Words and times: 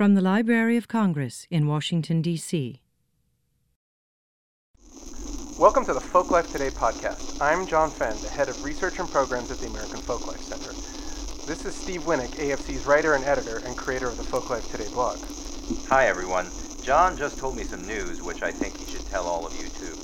From 0.00 0.14
the 0.14 0.22
Library 0.22 0.78
of 0.78 0.88
Congress 0.88 1.46
in 1.50 1.66
Washington, 1.66 2.22
D.C. 2.22 2.80
Welcome 5.58 5.84
to 5.84 5.92
the 5.92 6.00
Folklife 6.00 6.50
Today 6.50 6.70
podcast. 6.70 7.38
I'm 7.38 7.66
John 7.66 7.90
Fenn, 7.90 8.16
the 8.22 8.30
head 8.30 8.48
of 8.48 8.64
research 8.64 8.98
and 8.98 9.06
programs 9.10 9.50
at 9.50 9.58
the 9.58 9.66
American 9.66 10.00
Folklife 10.00 10.40
Center. 10.40 10.72
This 11.46 11.66
is 11.66 11.74
Steve 11.74 12.04
Winick, 12.04 12.30
AFC's 12.30 12.86
writer 12.86 13.12
and 13.12 13.22
editor 13.26 13.58
and 13.66 13.76
creator 13.76 14.06
of 14.06 14.16
the 14.16 14.22
Folklife 14.22 14.70
Today 14.70 14.88
blog. 14.88 15.18
Hi, 15.90 16.06
everyone. 16.06 16.46
John 16.82 17.14
just 17.18 17.36
told 17.36 17.58
me 17.58 17.64
some 17.64 17.86
news, 17.86 18.22
which 18.22 18.42
I 18.42 18.52
think 18.52 18.78
he 18.78 18.90
should 18.90 19.04
tell 19.08 19.26
all 19.26 19.46
of 19.46 19.52
you 19.60 19.68
too. 19.68 19.98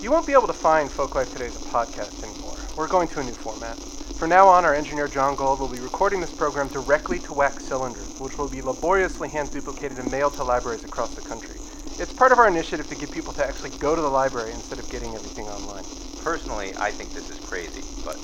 You 0.00 0.12
won't 0.12 0.28
be 0.28 0.34
able 0.34 0.46
to 0.46 0.52
find 0.52 0.88
Folklife 0.88 1.32
Today 1.32 1.46
as 1.46 1.56
a 1.56 1.68
podcast 1.68 2.22
anymore. 2.22 2.54
We're 2.76 2.86
going 2.86 3.08
to 3.08 3.18
a 3.18 3.24
new 3.24 3.32
format. 3.32 3.76
From 4.20 4.28
now 4.28 4.48
on, 4.48 4.66
our 4.66 4.74
engineer 4.74 5.08
John 5.08 5.34
Gold 5.34 5.60
will 5.60 5.68
be 5.72 5.80
recording 5.80 6.20
this 6.20 6.30
program 6.30 6.68
directly 6.68 7.20
to 7.20 7.32
wax 7.32 7.64
cylinders, 7.64 8.20
which 8.20 8.36
will 8.36 8.50
be 8.50 8.60
laboriously 8.60 9.30
hand 9.30 9.50
duplicated 9.50 9.98
and 9.98 10.12
mailed 10.12 10.34
to 10.34 10.44
libraries 10.44 10.84
across 10.84 11.14
the 11.14 11.22
country. 11.22 11.56
It's 11.98 12.12
part 12.12 12.30
of 12.30 12.38
our 12.38 12.46
initiative 12.46 12.86
to 12.88 12.96
get 12.96 13.10
people 13.10 13.32
to 13.32 13.46
actually 13.46 13.70
go 13.78 13.96
to 13.96 14.02
the 14.02 14.10
library 14.10 14.50
instead 14.50 14.78
of 14.78 14.90
getting 14.90 15.14
everything 15.14 15.46
online. 15.46 15.84
Personally, 16.22 16.74
I 16.78 16.90
think 16.90 17.14
this 17.14 17.30
is 17.30 17.40
crazy, 17.46 17.80
but 18.04 18.18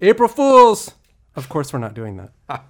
April 0.00 0.28
Fools! 0.28 0.94
Of 1.34 1.48
course, 1.48 1.72
we're 1.72 1.80
not 1.80 1.94
doing 1.94 2.16
that. 2.16 2.64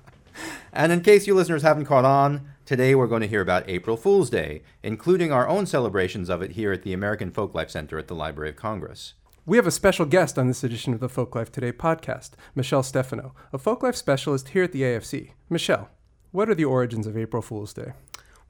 and 0.72 0.90
in 0.90 1.02
case 1.02 1.26
you 1.26 1.34
listeners 1.34 1.60
haven't 1.60 1.84
caught 1.84 2.06
on, 2.06 2.48
today 2.64 2.94
we're 2.94 3.08
going 3.08 3.20
to 3.20 3.28
hear 3.28 3.42
about 3.42 3.68
April 3.68 3.98
Fool's 3.98 4.30
Day, 4.30 4.62
including 4.82 5.32
our 5.32 5.46
own 5.46 5.66
celebrations 5.66 6.30
of 6.30 6.40
it 6.40 6.52
here 6.52 6.72
at 6.72 6.82
the 6.82 6.94
American 6.94 7.30
Folklife 7.30 7.68
Center 7.68 7.98
at 7.98 8.08
the 8.08 8.14
Library 8.14 8.48
of 8.48 8.56
Congress. 8.56 9.12
We 9.48 9.56
have 9.56 9.66
a 9.66 9.70
special 9.70 10.04
guest 10.04 10.38
on 10.38 10.46
this 10.46 10.62
edition 10.62 10.92
of 10.92 11.00
the 11.00 11.08
Folklife 11.08 11.48
Today 11.48 11.72
podcast, 11.72 12.32
Michelle 12.54 12.82
Stefano, 12.82 13.34
a 13.50 13.56
folklife 13.56 13.94
specialist 13.94 14.50
here 14.50 14.64
at 14.64 14.72
the 14.72 14.82
AFC. 14.82 15.30
Michelle, 15.48 15.88
what 16.32 16.50
are 16.50 16.54
the 16.54 16.66
origins 16.66 17.06
of 17.06 17.16
April 17.16 17.40
Fool's 17.40 17.72
Day? 17.72 17.92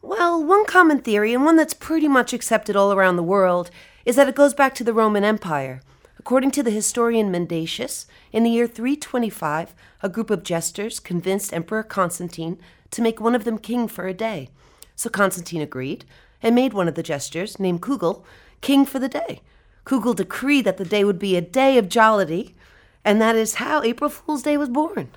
Well, 0.02 0.42
one 0.42 0.64
common 0.64 1.00
theory, 1.00 1.32
and 1.32 1.44
one 1.44 1.54
that's 1.54 1.72
pretty 1.72 2.08
much 2.08 2.32
accepted 2.32 2.74
all 2.74 2.92
around 2.92 3.14
the 3.14 3.22
world, 3.22 3.70
is 4.04 4.16
that 4.16 4.28
it 4.28 4.34
goes 4.34 4.54
back 4.54 4.74
to 4.74 4.82
the 4.82 4.92
Roman 4.92 5.22
Empire. 5.22 5.82
According 6.18 6.50
to 6.50 6.64
the 6.64 6.72
historian 6.72 7.30
Mendacius, 7.30 8.06
in 8.32 8.42
the 8.42 8.50
year 8.50 8.66
325, 8.66 9.76
a 10.02 10.08
group 10.08 10.30
of 10.30 10.42
jesters 10.42 10.98
convinced 10.98 11.54
Emperor 11.54 11.84
Constantine 11.84 12.58
to 12.90 13.02
make 13.02 13.20
one 13.20 13.36
of 13.36 13.44
them 13.44 13.58
king 13.58 13.86
for 13.86 14.08
a 14.08 14.12
day. 14.12 14.48
So 14.96 15.08
Constantine 15.08 15.62
agreed 15.62 16.06
and 16.42 16.56
made 16.56 16.72
one 16.72 16.88
of 16.88 16.96
the 16.96 17.04
jesters, 17.04 17.60
named 17.60 17.82
Kugel, 17.82 18.24
king 18.60 18.84
for 18.84 18.98
the 18.98 19.08
day. 19.08 19.42
Kugel 19.88 20.14
decreed 20.14 20.66
that 20.66 20.76
the 20.76 20.84
day 20.84 21.02
would 21.02 21.18
be 21.18 21.34
a 21.34 21.40
day 21.40 21.78
of 21.78 21.88
jollity, 21.88 22.54
and 23.06 23.22
that 23.22 23.36
is 23.36 23.54
how 23.54 23.82
April 23.82 24.10
Fool's 24.10 24.42
Day 24.42 24.58
was 24.58 24.68
born. 24.68 25.08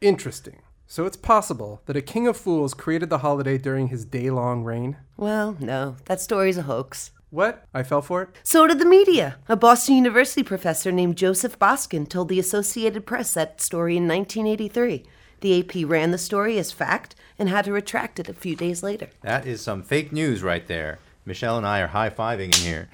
Interesting. 0.00 0.62
So 0.86 1.04
it's 1.04 1.18
possible 1.18 1.82
that 1.84 1.98
a 1.98 2.02
king 2.02 2.26
of 2.26 2.38
fools 2.38 2.72
created 2.72 3.10
the 3.10 3.18
holiday 3.18 3.58
during 3.58 3.88
his 3.88 4.06
day 4.06 4.30
long 4.30 4.64
reign? 4.64 4.96
Well, 5.18 5.54
no, 5.60 5.96
that 6.06 6.22
story's 6.22 6.56
a 6.56 6.62
hoax. 6.62 7.10
What? 7.28 7.66
I 7.74 7.82
fell 7.82 8.00
for 8.00 8.22
it? 8.22 8.30
So 8.42 8.66
did 8.66 8.78
the 8.78 8.86
media. 8.86 9.36
A 9.50 9.54
Boston 9.54 9.96
University 9.96 10.42
professor 10.42 10.90
named 10.90 11.18
Joseph 11.18 11.58
Boskin 11.58 12.08
told 12.08 12.30
the 12.30 12.40
Associated 12.40 13.04
Press 13.04 13.34
that 13.34 13.60
story 13.60 13.98
in 13.98 14.08
1983. 14.08 15.04
The 15.42 15.60
AP 15.60 15.86
ran 15.86 16.10
the 16.10 16.16
story 16.16 16.58
as 16.58 16.72
fact 16.72 17.14
and 17.38 17.50
had 17.50 17.66
to 17.66 17.72
retract 17.72 18.18
it 18.18 18.30
a 18.30 18.34
few 18.34 18.56
days 18.56 18.82
later. 18.82 19.10
That 19.20 19.46
is 19.46 19.60
some 19.60 19.82
fake 19.82 20.10
news 20.10 20.42
right 20.42 20.66
there. 20.66 21.00
Michelle 21.26 21.58
and 21.58 21.66
I 21.66 21.80
are 21.80 21.88
high 21.88 22.10
fiving 22.10 22.58
in 22.58 22.66
here. 22.66 22.88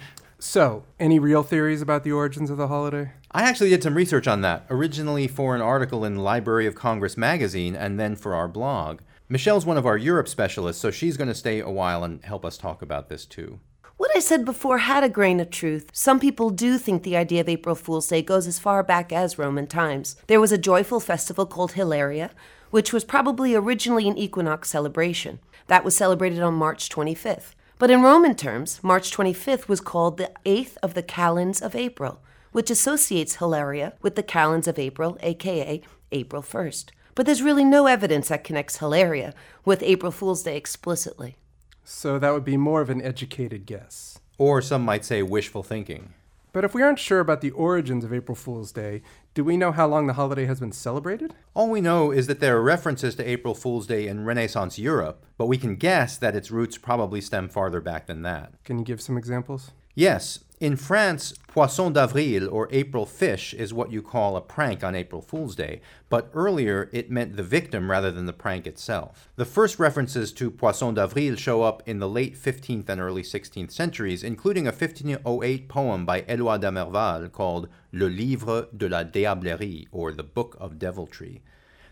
So, 0.48 0.84
any 1.00 1.18
real 1.18 1.42
theories 1.42 1.82
about 1.82 2.04
the 2.04 2.12
origins 2.12 2.50
of 2.50 2.56
the 2.56 2.68
holiday? 2.68 3.10
I 3.32 3.42
actually 3.42 3.70
did 3.70 3.82
some 3.82 3.96
research 3.96 4.28
on 4.28 4.42
that, 4.42 4.64
originally 4.70 5.26
for 5.26 5.56
an 5.56 5.60
article 5.60 6.04
in 6.04 6.20
Library 6.20 6.66
of 6.66 6.76
Congress 6.76 7.16
magazine 7.16 7.74
and 7.74 7.98
then 7.98 8.14
for 8.14 8.32
our 8.32 8.46
blog. 8.46 9.00
Michelle's 9.28 9.66
one 9.66 9.76
of 9.76 9.84
our 9.84 9.98
Europe 9.98 10.28
specialists, 10.28 10.80
so 10.80 10.92
she's 10.92 11.16
going 11.16 11.26
to 11.26 11.34
stay 11.34 11.58
a 11.58 11.68
while 11.68 12.04
and 12.04 12.24
help 12.24 12.44
us 12.44 12.56
talk 12.56 12.80
about 12.80 13.08
this 13.08 13.26
too. 13.26 13.58
What 13.96 14.16
I 14.16 14.20
said 14.20 14.44
before 14.44 14.78
had 14.78 15.02
a 15.02 15.08
grain 15.08 15.40
of 15.40 15.50
truth. 15.50 15.90
Some 15.92 16.20
people 16.20 16.50
do 16.50 16.78
think 16.78 17.02
the 17.02 17.16
idea 17.16 17.40
of 17.40 17.48
April 17.48 17.74
Fool's 17.74 18.06
Day 18.06 18.22
goes 18.22 18.46
as 18.46 18.60
far 18.60 18.84
back 18.84 19.12
as 19.12 19.38
Roman 19.38 19.66
times. 19.66 20.14
There 20.28 20.40
was 20.40 20.52
a 20.52 20.58
joyful 20.58 21.00
festival 21.00 21.46
called 21.46 21.72
Hilaria, 21.72 22.30
which 22.70 22.92
was 22.92 23.02
probably 23.02 23.56
originally 23.56 24.06
an 24.06 24.16
equinox 24.16 24.70
celebration. 24.70 25.40
That 25.66 25.84
was 25.84 25.96
celebrated 25.96 26.40
on 26.40 26.54
March 26.54 26.88
25th. 26.88 27.54
But 27.78 27.90
in 27.90 28.02
Roman 28.02 28.34
terms, 28.34 28.82
March 28.82 29.10
25th 29.14 29.68
was 29.68 29.82
called 29.82 30.16
the 30.16 30.30
8th 30.46 30.78
of 30.82 30.94
the 30.94 31.02
calends 31.02 31.60
of 31.60 31.76
April, 31.76 32.22
which 32.52 32.70
associates 32.70 33.36
Hilaria 33.36 33.92
with 34.00 34.16
the 34.16 34.22
calends 34.22 34.66
of 34.66 34.78
April, 34.78 35.18
aka 35.20 35.82
April 36.10 36.42
1st. 36.42 36.86
But 37.14 37.26
there's 37.26 37.42
really 37.42 37.64
no 37.64 37.86
evidence 37.86 38.28
that 38.28 38.44
connects 38.44 38.78
Hilaria 38.78 39.34
with 39.66 39.82
April 39.82 40.10
Fool's 40.10 40.42
Day 40.42 40.56
explicitly. 40.56 41.36
So 41.84 42.18
that 42.18 42.32
would 42.32 42.44
be 42.44 42.56
more 42.56 42.80
of 42.80 42.88
an 42.88 43.02
educated 43.02 43.66
guess. 43.66 44.20
Or 44.38 44.62
some 44.62 44.82
might 44.82 45.04
say 45.04 45.22
wishful 45.22 45.62
thinking. 45.62 46.14
But 46.56 46.64
if 46.64 46.72
we 46.72 46.80
aren't 46.80 46.98
sure 46.98 47.20
about 47.20 47.42
the 47.42 47.50
origins 47.50 48.02
of 48.02 48.14
April 48.14 48.34
Fool's 48.34 48.72
Day, 48.72 49.02
do 49.34 49.44
we 49.44 49.58
know 49.58 49.72
how 49.72 49.86
long 49.86 50.06
the 50.06 50.14
holiday 50.14 50.46
has 50.46 50.58
been 50.58 50.72
celebrated? 50.72 51.34
All 51.52 51.68
we 51.68 51.82
know 51.82 52.10
is 52.10 52.28
that 52.28 52.40
there 52.40 52.56
are 52.56 52.62
references 52.62 53.14
to 53.16 53.30
April 53.30 53.54
Fool's 53.54 53.86
Day 53.86 54.08
in 54.08 54.24
Renaissance 54.24 54.78
Europe, 54.78 55.26
but 55.36 55.48
we 55.48 55.58
can 55.58 55.76
guess 55.76 56.16
that 56.16 56.34
its 56.34 56.50
roots 56.50 56.78
probably 56.78 57.20
stem 57.20 57.50
farther 57.50 57.82
back 57.82 58.06
than 58.06 58.22
that. 58.22 58.54
Can 58.64 58.78
you 58.78 58.86
give 58.86 59.02
some 59.02 59.18
examples? 59.18 59.72
Yes, 59.98 60.40
in 60.60 60.76
France, 60.76 61.32
Poisson 61.48 61.94
d'Avril, 61.94 62.50
or 62.50 62.68
April 62.70 63.06
fish, 63.06 63.54
is 63.54 63.72
what 63.72 63.90
you 63.90 64.02
call 64.02 64.36
a 64.36 64.42
prank 64.42 64.84
on 64.84 64.94
April 64.94 65.22
Fool's 65.22 65.56
Day, 65.56 65.80
but 66.10 66.30
earlier 66.34 66.90
it 66.92 67.10
meant 67.10 67.38
the 67.38 67.42
victim 67.42 67.90
rather 67.90 68.10
than 68.10 68.26
the 68.26 68.34
prank 68.34 68.66
itself. 68.66 69.30
The 69.36 69.46
first 69.46 69.78
references 69.78 70.34
to 70.34 70.50
Poisson 70.50 70.92
d'Avril 70.92 71.36
show 71.36 71.62
up 71.62 71.82
in 71.86 71.98
the 71.98 72.10
late 72.10 72.36
15th 72.36 72.90
and 72.90 73.00
early 73.00 73.22
16th 73.22 73.70
centuries, 73.70 74.22
including 74.22 74.66
a 74.66 74.70
1508 74.70 75.66
poem 75.66 76.04
by 76.04 76.20
Éloi 76.20 76.60
d'Amerval 76.60 77.32
called 77.32 77.70
Le 77.90 78.04
Livre 78.04 78.68
de 78.76 78.90
la 78.90 79.02
Diablerie, 79.02 79.88
or 79.92 80.12
the 80.12 80.22
Book 80.22 80.58
of 80.60 80.78
Deviltry. 80.78 81.40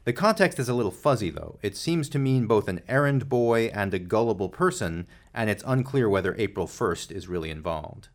The 0.04 0.12
context 0.12 0.58
is 0.58 0.68
a 0.68 0.74
little 0.74 0.92
fuzzy, 0.92 1.30
though. 1.30 1.58
It 1.62 1.76
seems 1.76 2.10
to 2.10 2.18
mean 2.18 2.46
both 2.46 2.68
an 2.68 2.82
errand 2.88 3.28
boy 3.30 3.70
and 3.72 3.94
a 3.94 3.98
gullible 3.98 4.50
person, 4.50 5.06
and 5.32 5.48
it's 5.48 5.64
unclear 5.66 6.10
whether 6.10 6.34
April 6.36 6.66
1st 6.66 7.10
is 7.10 7.26
really 7.26 7.50
involved. 7.50 8.08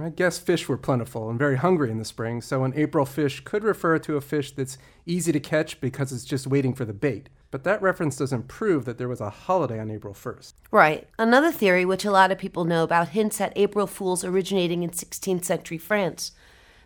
I 0.00 0.10
guess 0.10 0.38
fish 0.38 0.68
were 0.68 0.76
plentiful 0.76 1.28
and 1.30 1.38
very 1.38 1.56
hungry 1.56 1.90
in 1.90 1.98
the 1.98 2.04
spring, 2.04 2.40
so 2.40 2.62
an 2.62 2.72
April 2.76 3.04
fish 3.04 3.40
could 3.40 3.64
refer 3.64 3.98
to 3.98 4.16
a 4.16 4.20
fish 4.20 4.52
that's 4.52 4.78
easy 5.06 5.32
to 5.32 5.40
catch 5.40 5.80
because 5.80 6.12
it's 6.12 6.24
just 6.24 6.46
waiting 6.46 6.74
for 6.74 6.84
the 6.84 6.92
bait. 6.92 7.28
But 7.50 7.64
that 7.64 7.82
reference 7.82 8.16
doesn't 8.16 8.48
prove 8.48 8.84
that 8.84 8.98
there 8.98 9.08
was 9.08 9.20
a 9.20 9.30
holiday 9.30 9.78
on 9.78 9.90
April 9.90 10.14
1st. 10.14 10.54
Right. 10.72 11.08
Another 11.18 11.52
theory, 11.52 11.84
which 11.84 12.04
a 12.04 12.10
lot 12.10 12.32
of 12.32 12.38
people 12.38 12.64
know 12.64 12.82
about, 12.82 13.10
hints 13.10 13.40
at 13.40 13.52
April 13.54 13.86
Fools 13.86 14.24
originating 14.24 14.82
in 14.82 14.90
16th 14.90 15.44
century 15.44 15.78
France. 15.78 16.32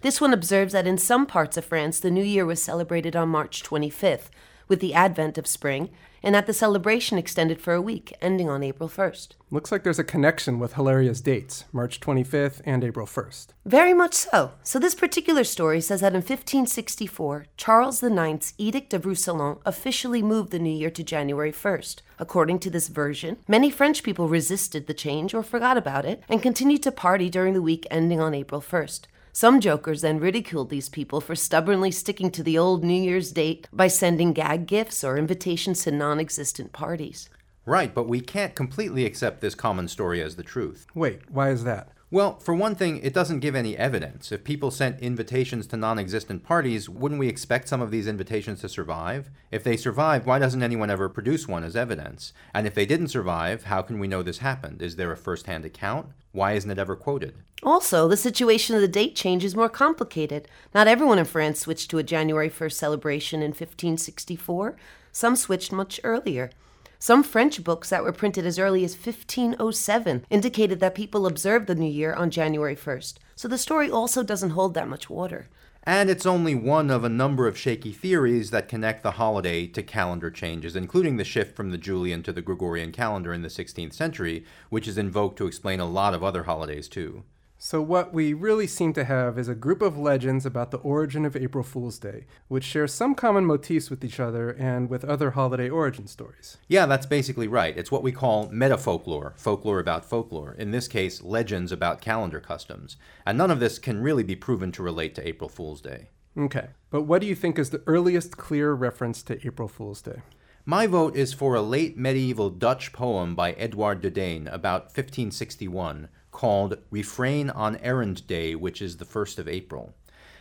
This 0.00 0.20
one 0.20 0.32
observes 0.32 0.72
that 0.72 0.86
in 0.86 0.96
some 0.96 1.26
parts 1.26 1.56
of 1.56 1.64
France, 1.64 1.98
the 1.98 2.10
new 2.10 2.22
year 2.22 2.46
was 2.46 2.62
celebrated 2.62 3.16
on 3.16 3.28
March 3.28 3.62
25th, 3.64 4.30
with 4.68 4.80
the 4.80 4.94
advent 4.94 5.38
of 5.38 5.46
spring, 5.46 5.90
and 6.22 6.34
that 6.34 6.46
the 6.46 6.52
celebration 6.52 7.18
extended 7.18 7.60
for 7.60 7.74
a 7.74 7.82
week, 7.82 8.12
ending 8.20 8.48
on 8.48 8.62
April 8.62 8.88
1st. 8.88 9.28
Looks 9.50 9.72
like 9.72 9.82
there's 9.82 9.98
a 9.98 10.04
connection 10.04 10.58
with 10.58 10.74
Hilaria's 10.74 11.20
dates, 11.20 11.64
March 11.72 12.00
25th 12.00 12.60
and 12.64 12.84
April 12.84 13.06
1st. 13.06 13.48
Very 13.64 13.94
much 13.94 14.14
so. 14.14 14.52
So, 14.62 14.78
this 14.78 14.94
particular 14.94 15.44
story 15.44 15.80
says 15.80 16.00
that 16.00 16.12
in 16.12 16.20
1564, 16.20 17.46
Charles 17.56 18.02
IX's 18.02 18.54
Edict 18.58 18.94
of 18.94 19.06
Roussillon 19.06 19.58
officially 19.64 20.22
moved 20.22 20.50
the 20.50 20.58
new 20.58 20.76
year 20.76 20.90
to 20.90 21.02
January 21.02 21.52
1st. 21.52 22.02
According 22.18 22.58
to 22.60 22.70
this 22.70 22.88
version, 22.88 23.38
many 23.46 23.70
French 23.70 24.02
people 24.02 24.28
resisted 24.28 24.86
the 24.86 24.94
change 24.94 25.34
or 25.34 25.42
forgot 25.42 25.76
about 25.76 26.04
it 26.04 26.22
and 26.28 26.42
continued 26.42 26.82
to 26.82 26.92
party 26.92 27.30
during 27.30 27.54
the 27.54 27.62
week 27.62 27.86
ending 27.90 28.20
on 28.20 28.34
April 28.34 28.60
1st. 28.60 29.06
Some 29.38 29.60
jokers 29.60 30.00
then 30.00 30.18
ridiculed 30.18 30.68
these 30.68 30.88
people 30.88 31.20
for 31.20 31.36
stubbornly 31.36 31.92
sticking 31.92 32.32
to 32.32 32.42
the 32.42 32.58
old 32.58 32.82
New 32.82 33.00
Year's 33.00 33.30
date 33.30 33.68
by 33.72 33.86
sending 33.86 34.32
gag 34.32 34.66
gifts 34.66 35.04
or 35.04 35.16
invitations 35.16 35.84
to 35.84 35.92
non 35.92 36.18
existent 36.18 36.72
parties. 36.72 37.30
Right, 37.64 37.94
but 37.94 38.08
we 38.08 38.20
can't 38.20 38.56
completely 38.56 39.06
accept 39.06 39.40
this 39.40 39.54
common 39.54 39.86
story 39.86 40.20
as 40.20 40.34
the 40.34 40.42
truth. 40.42 40.88
Wait, 40.92 41.20
why 41.30 41.50
is 41.50 41.62
that? 41.62 41.92
Well, 42.10 42.38
for 42.38 42.54
one 42.54 42.74
thing, 42.74 43.00
it 43.02 43.12
doesn't 43.12 43.40
give 43.40 43.54
any 43.54 43.76
evidence. 43.76 44.32
If 44.32 44.42
people 44.42 44.70
sent 44.70 45.00
invitations 45.00 45.66
to 45.66 45.76
non 45.76 45.98
existent 45.98 46.42
parties, 46.42 46.88
wouldn't 46.88 47.18
we 47.18 47.28
expect 47.28 47.68
some 47.68 47.82
of 47.82 47.90
these 47.90 48.06
invitations 48.06 48.62
to 48.62 48.68
survive? 48.70 49.28
If 49.50 49.62
they 49.62 49.76
survived, 49.76 50.24
why 50.24 50.38
doesn't 50.38 50.62
anyone 50.62 50.88
ever 50.88 51.10
produce 51.10 51.46
one 51.46 51.64
as 51.64 51.76
evidence? 51.76 52.32
And 52.54 52.66
if 52.66 52.74
they 52.74 52.86
didn't 52.86 53.08
survive, 53.08 53.64
how 53.64 53.82
can 53.82 53.98
we 53.98 54.08
know 54.08 54.22
this 54.22 54.38
happened? 54.38 54.80
Is 54.80 54.96
there 54.96 55.12
a 55.12 55.18
first 55.18 55.46
hand 55.46 55.66
account? 55.66 56.06
Why 56.32 56.52
isn't 56.52 56.70
it 56.70 56.78
ever 56.78 56.96
quoted? 56.96 57.34
Also, 57.62 58.08
the 58.08 58.16
situation 58.16 58.74
of 58.74 58.80
the 58.80 58.88
date 58.88 59.14
change 59.14 59.44
is 59.44 59.54
more 59.54 59.68
complicated. 59.68 60.48
Not 60.74 60.88
everyone 60.88 61.18
in 61.18 61.26
France 61.26 61.60
switched 61.60 61.90
to 61.90 61.98
a 61.98 62.02
January 62.02 62.48
1st 62.48 62.72
celebration 62.72 63.40
in 63.40 63.48
1564, 63.48 64.76
some 65.12 65.36
switched 65.36 65.72
much 65.72 66.00
earlier. 66.04 66.50
Some 67.00 67.22
French 67.22 67.62
books 67.62 67.90
that 67.90 68.02
were 68.02 68.12
printed 68.12 68.44
as 68.44 68.58
early 68.58 68.84
as 68.84 68.94
1507 68.94 70.26
indicated 70.30 70.80
that 70.80 70.96
people 70.96 71.26
observed 71.26 71.68
the 71.68 71.76
new 71.76 71.88
year 71.88 72.12
on 72.12 72.28
January 72.28 72.74
1st, 72.74 73.14
so 73.36 73.46
the 73.46 73.56
story 73.56 73.88
also 73.88 74.24
doesn't 74.24 74.50
hold 74.50 74.74
that 74.74 74.88
much 74.88 75.08
water. 75.08 75.48
And 75.84 76.10
it's 76.10 76.26
only 76.26 76.56
one 76.56 76.90
of 76.90 77.04
a 77.04 77.08
number 77.08 77.46
of 77.46 77.56
shaky 77.56 77.92
theories 77.92 78.50
that 78.50 78.68
connect 78.68 79.04
the 79.04 79.12
holiday 79.12 79.68
to 79.68 79.82
calendar 79.82 80.28
changes, 80.28 80.74
including 80.74 81.18
the 81.18 81.24
shift 81.24 81.54
from 81.54 81.70
the 81.70 81.78
Julian 81.78 82.24
to 82.24 82.32
the 82.32 82.42
Gregorian 82.42 82.90
calendar 82.90 83.32
in 83.32 83.42
the 83.42 83.48
16th 83.48 83.92
century, 83.92 84.44
which 84.68 84.88
is 84.88 84.98
invoked 84.98 85.38
to 85.38 85.46
explain 85.46 85.78
a 85.78 85.86
lot 85.86 86.14
of 86.14 86.24
other 86.24 86.42
holidays 86.42 86.88
too. 86.88 87.22
So, 87.60 87.82
what 87.82 88.14
we 88.14 88.34
really 88.34 88.68
seem 88.68 88.92
to 88.92 89.02
have 89.02 89.36
is 89.36 89.48
a 89.48 89.54
group 89.56 89.82
of 89.82 89.98
legends 89.98 90.46
about 90.46 90.70
the 90.70 90.78
origin 90.78 91.24
of 91.24 91.34
April 91.34 91.64
Fool's 91.64 91.98
Day, 91.98 92.24
which 92.46 92.62
share 92.62 92.86
some 92.86 93.16
common 93.16 93.44
motifs 93.44 93.90
with 93.90 94.04
each 94.04 94.20
other 94.20 94.50
and 94.50 94.88
with 94.88 95.04
other 95.04 95.32
holiday 95.32 95.68
origin 95.68 96.06
stories. 96.06 96.58
Yeah, 96.68 96.86
that's 96.86 97.04
basically 97.04 97.48
right. 97.48 97.76
It's 97.76 97.90
what 97.90 98.04
we 98.04 98.12
call 98.12 98.48
meta 98.50 98.78
folklore, 98.78 99.34
folklore 99.36 99.80
about 99.80 100.04
folklore, 100.04 100.54
in 100.56 100.70
this 100.70 100.86
case, 100.86 101.20
legends 101.20 101.72
about 101.72 102.00
calendar 102.00 102.38
customs. 102.38 102.96
And 103.26 103.36
none 103.36 103.50
of 103.50 103.58
this 103.58 103.80
can 103.80 104.02
really 104.02 104.22
be 104.22 104.36
proven 104.36 104.70
to 104.72 104.82
relate 104.84 105.16
to 105.16 105.26
April 105.26 105.48
Fool's 105.48 105.80
Day. 105.80 106.10
Okay, 106.38 106.68
but 106.90 107.02
what 107.02 107.20
do 107.20 107.26
you 107.26 107.34
think 107.34 107.58
is 107.58 107.70
the 107.70 107.82
earliest 107.88 108.36
clear 108.36 108.72
reference 108.72 109.20
to 109.24 109.44
April 109.44 109.66
Fool's 109.66 110.00
Day? 110.00 110.22
My 110.64 110.86
vote 110.86 111.16
is 111.16 111.32
for 111.32 111.54
a 111.54 111.62
late 111.62 111.96
medieval 111.96 112.50
Dutch 112.50 112.92
poem 112.92 113.34
by 113.34 113.52
Edward 113.52 114.00
de 114.02 114.10
Dene 114.10 114.46
about 114.46 114.82
1561 114.82 116.08
called 116.30 116.78
Refrain 116.90 117.50
on 117.50 117.76
Errand 117.78 118.26
Day, 118.26 118.54
which 118.54 118.80
is 118.82 118.96
the 118.96 119.04
1st 119.04 119.38
of 119.38 119.48
April. 119.48 119.94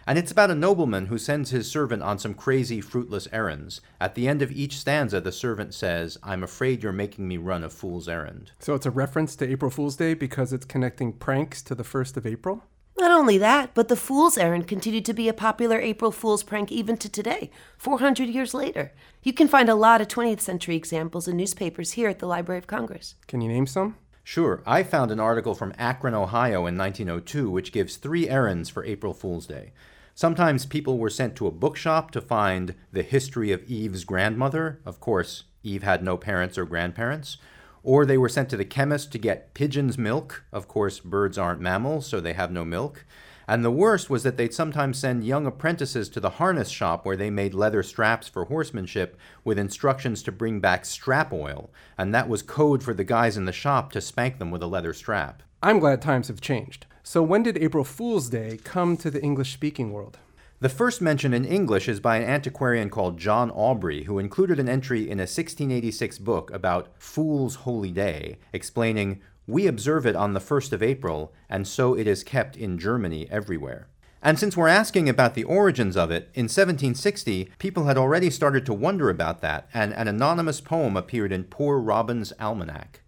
And 0.07 0.17
it's 0.17 0.31
about 0.31 0.51
a 0.51 0.55
nobleman 0.55 1.07
who 1.07 1.17
sends 1.17 1.49
his 1.49 1.69
servant 1.69 2.01
on 2.01 2.17
some 2.17 2.33
crazy, 2.33 2.79
fruitless 2.79 3.27
errands. 3.33 3.81
At 3.99 4.15
the 4.15 4.27
end 4.27 4.41
of 4.41 4.53
each 4.53 4.77
stanza, 4.77 5.19
the 5.19 5.33
servant 5.33 5.73
says, 5.73 6.17
I'm 6.23 6.43
afraid 6.43 6.81
you're 6.81 6.93
making 6.93 7.27
me 7.27 7.35
run 7.35 7.61
a 7.61 7.69
fool's 7.69 8.07
errand. 8.07 8.51
So 8.59 8.73
it's 8.73 8.85
a 8.85 8.91
reference 8.91 9.35
to 9.35 9.49
April 9.49 9.69
Fool's 9.69 9.97
Day 9.97 10.13
because 10.13 10.53
it's 10.53 10.65
connecting 10.65 11.11
pranks 11.11 11.61
to 11.63 11.75
the 11.75 11.83
1st 11.83 12.15
of 12.15 12.25
April? 12.25 12.63
Not 12.97 13.11
only 13.11 13.37
that, 13.37 13.73
but 13.73 13.89
the 13.89 13.95
fool's 13.97 14.37
errand 14.37 14.67
continued 14.67 15.05
to 15.05 15.13
be 15.13 15.27
a 15.27 15.33
popular 15.33 15.79
April 15.79 16.11
Fool's 16.11 16.41
prank 16.41 16.71
even 16.71 16.97
to 16.97 17.09
today, 17.09 17.51
400 17.77 18.29
years 18.29 18.53
later. 18.53 18.93
You 19.21 19.33
can 19.33 19.47
find 19.47 19.69
a 19.69 19.75
lot 19.75 20.01
of 20.01 20.07
20th 20.07 20.39
century 20.39 20.75
examples 20.75 21.27
in 21.27 21.37
newspapers 21.37 21.91
here 21.91 22.09
at 22.09 22.19
the 22.19 22.27
Library 22.27 22.57
of 22.57 22.65
Congress. 22.65 23.15
Can 23.27 23.41
you 23.41 23.49
name 23.49 23.67
some? 23.67 23.97
Sure, 24.29 24.61
I 24.65 24.83
found 24.83 25.09
an 25.09 25.21
article 25.21 25.55
from 25.55 25.73
Akron, 25.77 26.13
Ohio 26.13 26.65
in 26.65 26.77
1902 26.77 27.49
which 27.49 27.71
gives 27.71 27.95
three 27.95 28.27
errands 28.27 28.69
for 28.69 28.83
April 28.83 29.13
Fool's 29.13 29.47
Day. 29.47 29.71
Sometimes 30.15 30.65
people 30.65 30.97
were 30.97 31.09
sent 31.09 31.37
to 31.37 31.47
a 31.47 31.51
bookshop 31.51 32.11
to 32.11 32.19
find 32.19 32.75
the 32.91 33.03
history 33.03 33.53
of 33.53 33.63
Eve's 33.63 34.03
grandmother. 34.03 34.81
Of 34.83 34.99
course, 34.99 35.45
Eve 35.63 35.83
had 35.83 36.03
no 36.03 36.17
parents 36.17 36.57
or 36.57 36.65
grandparents. 36.65 37.37
Or 37.83 38.05
they 38.05 38.17
were 38.17 38.27
sent 38.27 38.49
to 38.49 38.57
the 38.57 38.65
chemist 38.65 39.13
to 39.13 39.17
get 39.17 39.53
pigeon's 39.53 39.97
milk. 39.97 40.43
Of 40.51 40.67
course, 40.67 40.99
birds 40.99 41.37
aren't 41.37 41.61
mammals, 41.61 42.05
so 42.05 42.19
they 42.19 42.33
have 42.33 42.51
no 42.51 42.65
milk. 42.65 43.05
And 43.47 43.63
the 43.63 43.71
worst 43.71 44.09
was 44.09 44.23
that 44.23 44.35
they'd 44.35 44.53
sometimes 44.53 44.99
send 44.99 45.23
young 45.23 45.45
apprentices 45.45 46.09
to 46.09 46.19
the 46.19 46.31
harness 46.31 46.67
shop 46.67 47.05
where 47.05 47.15
they 47.15 47.29
made 47.29 47.53
leather 47.53 47.81
straps 47.81 48.27
for 48.27 48.45
horsemanship 48.45 49.17
with 49.45 49.57
instructions 49.57 50.21
to 50.23 50.31
bring 50.33 50.59
back 50.59 50.85
strap 50.85 51.31
oil, 51.31 51.69
and 51.97 52.13
that 52.13 52.27
was 52.27 52.41
code 52.41 52.83
for 52.83 52.93
the 52.93 53.05
guys 53.05 53.37
in 53.37 53.45
the 53.45 53.53
shop 53.53 53.91
to 53.93 54.01
spank 54.01 54.37
them 54.37 54.51
with 54.51 54.61
a 54.61 54.67
leather 54.67 54.93
strap. 54.93 55.43
I'm 55.63 55.79
glad 55.79 56.01
times 56.01 56.27
have 56.27 56.41
changed. 56.41 56.85
So, 57.03 57.23
when 57.23 57.41
did 57.41 57.57
April 57.57 57.85
Fool's 57.85 58.29
Day 58.29 58.59
come 58.65 58.97
to 58.97 59.09
the 59.09 59.21
English 59.23 59.53
speaking 59.53 59.93
world? 59.93 60.17
The 60.59 60.69
first 60.69 61.01
mention 61.01 61.33
in 61.33 61.45
English 61.45 61.87
is 61.87 61.99
by 61.99 62.17
an 62.17 62.27
antiquarian 62.27 62.89
called 62.89 63.17
John 63.17 63.51
Aubrey, 63.51 64.05
who 64.05 64.19
included 64.19 64.59
an 64.59 64.67
entry 64.67 65.03
in 65.03 65.19
a 65.19 65.29
1686 65.29 66.17
book 66.17 66.51
about 66.51 66.89
Fool's 66.97 67.55
Holy 67.55 67.91
Day, 67.91 68.39
explaining 68.51 69.21
we 69.47 69.65
observe 69.65 70.05
it 70.05 70.15
on 70.15 70.33
the 70.33 70.41
1st 70.41 70.73
of 70.73 70.83
April, 70.83 71.33
and 71.49 71.65
so 71.65 71.93
it 71.93 72.05
is 72.05 72.23
kept 72.23 72.57
in 72.57 72.77
Germany 72.77 73.27
everywhere. 73.31 73.87
And 74.21 74.37
since 74.37 74.57
we're 74.57 74.67
asking 74.67 75.07
about 75.07 75.35
the 75.35 75.45
origins 75.45 75.95
of 75.95 76.11
it, 76.11 76.29
in 76.33 76.43
1760, 76.43 77.49
people 77.57 77.85
had 77.85 77.97
already 77.97 78.29
started 78.29 78.65
to 78.65 78.73
wonder 78.73 79.09
about 79.09 79.41
that, 79.41 79.69
and 79.73 79.93
an 79.93 80.09
anonymous 80.09 80.59
poem 80.59 80.97
appeared 80.97 81.31
in 81.31 81.45
Poor 81.45 81.79
Robin's 81.79 82.33
Almanac. 82.39 83.01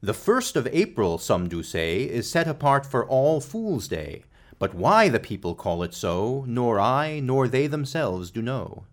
The 0.00 0.12
1st 0.12 0.56
of 0.56 0.68
April, 0.70 1.18
some 1.18 1.48
do 1.48 1.62
say, 1.62 2.02
is 2.02 2.30
set 2.30 2.46
apart 2.46 2.86
for 2.86 3.06
All 3.06 3.40
Fool's 3.40 3.88
Day, 3.88 4.24
but 4.58 4.74
why 4.74 5.08
the 5.08 5.18
people 5.18 5.56
call 5.56 5.82
it 5.82 5.94
so, 5.94 6.44
nor 6.46 6.78
I, 6.78 7.18
nor 7.18 7.48
they 7.48 7.66
themselves 7.66 8.30
do 8.30 8.40
know. 8.40 8.84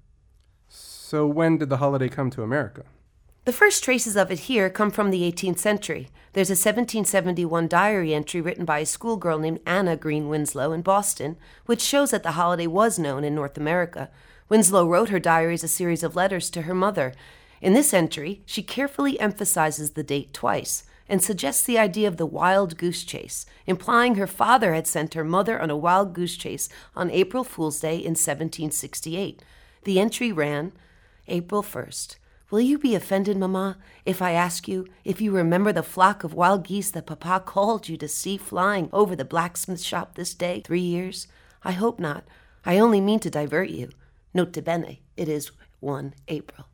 So, 0.68 1.28
when 1.28 1.58
did 1.58 1.70
the 1.70 1.78
holiday 1.78 2.10
come 2.10 2.30
to 2.32 2.42
America? 2.42 2.84
The 3.46 3.54
first 3.54 3.84
traces 3.84 4.16
of 4.16 4.32
it 4.32 4.42
here 4.42 4.70
come 4.70 4.92
from 4.92 5.10
the 5.10 5.22
18th 5.22 5.60
century. 5.60 6.10
There's 6.34 6.50
a 6.50 6.54
1771 6.54 7.68
diary 7.68 8.14
entry 8.14 8.42
written 8.42 8.66
by 8.66 8.80
a 8.80 8.86
schoolgirl 8.86 9.40
named 9.40 9.62
Anna 9.66 9.96
Green 9.96 10.28
Winslow 10.28 10.72
in 10.74 10.82
Boston, 10.82 11.38
which 11.66 11.82
shows 11.82 12.12
that 12.12 12.22
the 12.24 12.34
holiday 12.34 12.68
was 12.68 13.00
known 13.00 13.24
in 13.24 13.34
North 13.34 13.58
America. 13.58 14.10
Winslow 14.50 14.88
wrote 14.88 15.10
her 15.10 15.20
diary 15.20 15.54
as 15.54 15.64
a 15.64 15.70
series 15.70 16.04
of 16.04 16.16
letters 16.16 16.50
to 16.52 16.64
her 16.64 16.76
mother. 16.76 17.14
In 17.62 17.74
this 17.74 17.94
entry, 17.94 18.42
she 18.46 18.62
carefully 18.62 19.20
emphasizes 19.20 19.92
the 19.92 20.04
date 20.04 20.34
twice 20.34 20.84
and 21.08 21.24
suggests 21.24 21.64
the 21.64 21.80
idea 21.80 22.08
of 22.08 22.18
the 22.18 22.26
wild 22.26 22.78
goose 22.78 23.04
chase, 23.04 23.46
implying 23.66 24.16
her 24.16 24.28
father 24.28 24.74
had 24.74 24.86
sent 24.86 25.16
her 25.16 25.24
mother 25.24 25.60
on 25.60 25.72
a 25.72 25.78
wild 25.78 26.14
goose 26.14 26.38
chase 26.38 26.70
on 26.96 27.10
April 27.10 27.44
Fool's 27.44 27.80
Day 27.80 27.96
in 27.96 28.12
1768. 28.12 29.42
The 29.86 30.00
entry 30.00 30.32
ran 30.32 30.72
April 31.28 31.64
1st. 31.64 32.18
Will 32.52 32.62
you 32.62 32.80
be 32.80 32.96
offended, 32.96 33.38
Mamma, 33.38 33.78
if 34.08 34.24
I 34.24 34.32
ask 34.32 34.68
you 34.68 34.88
if 35.06 35.22
you 35.22 35.32
remember 35.32 35.72
the 35.72 35.84
flock 35.84 36.24
of 36.24 36.34
wild 36.34 36.66
geese 36.66 36.90
that 36.92 37.06
Papa 37.06 37.44
called 37.46 37.88
you 37.88 37.96
to 37.98 38.08
see 38.08 38.38
flying 38.38 38.90
over 38.92 39.16
the 39.16 39.24
blacksmith 39.24 39.82
shop 39.82 40.16
this 40.16 40.34
day 40.34 40.64
three 40.66 40.82
years? 40.82 41.28
I 41.64 41.74
hope 41.74 42.00
not. 42.00 42.24
I 42.66 42.80
only 42.80 43.02
mean 43.02 43.20
to 43.20 43.30
divert 43.30 43.70
you. 43.70 43.90
Nota 44.34 44.64
bene, 44.64 44.98
it 45.16 45.30
is 45.30 45.52
1 45.80 46.16
April. 46.28 46.68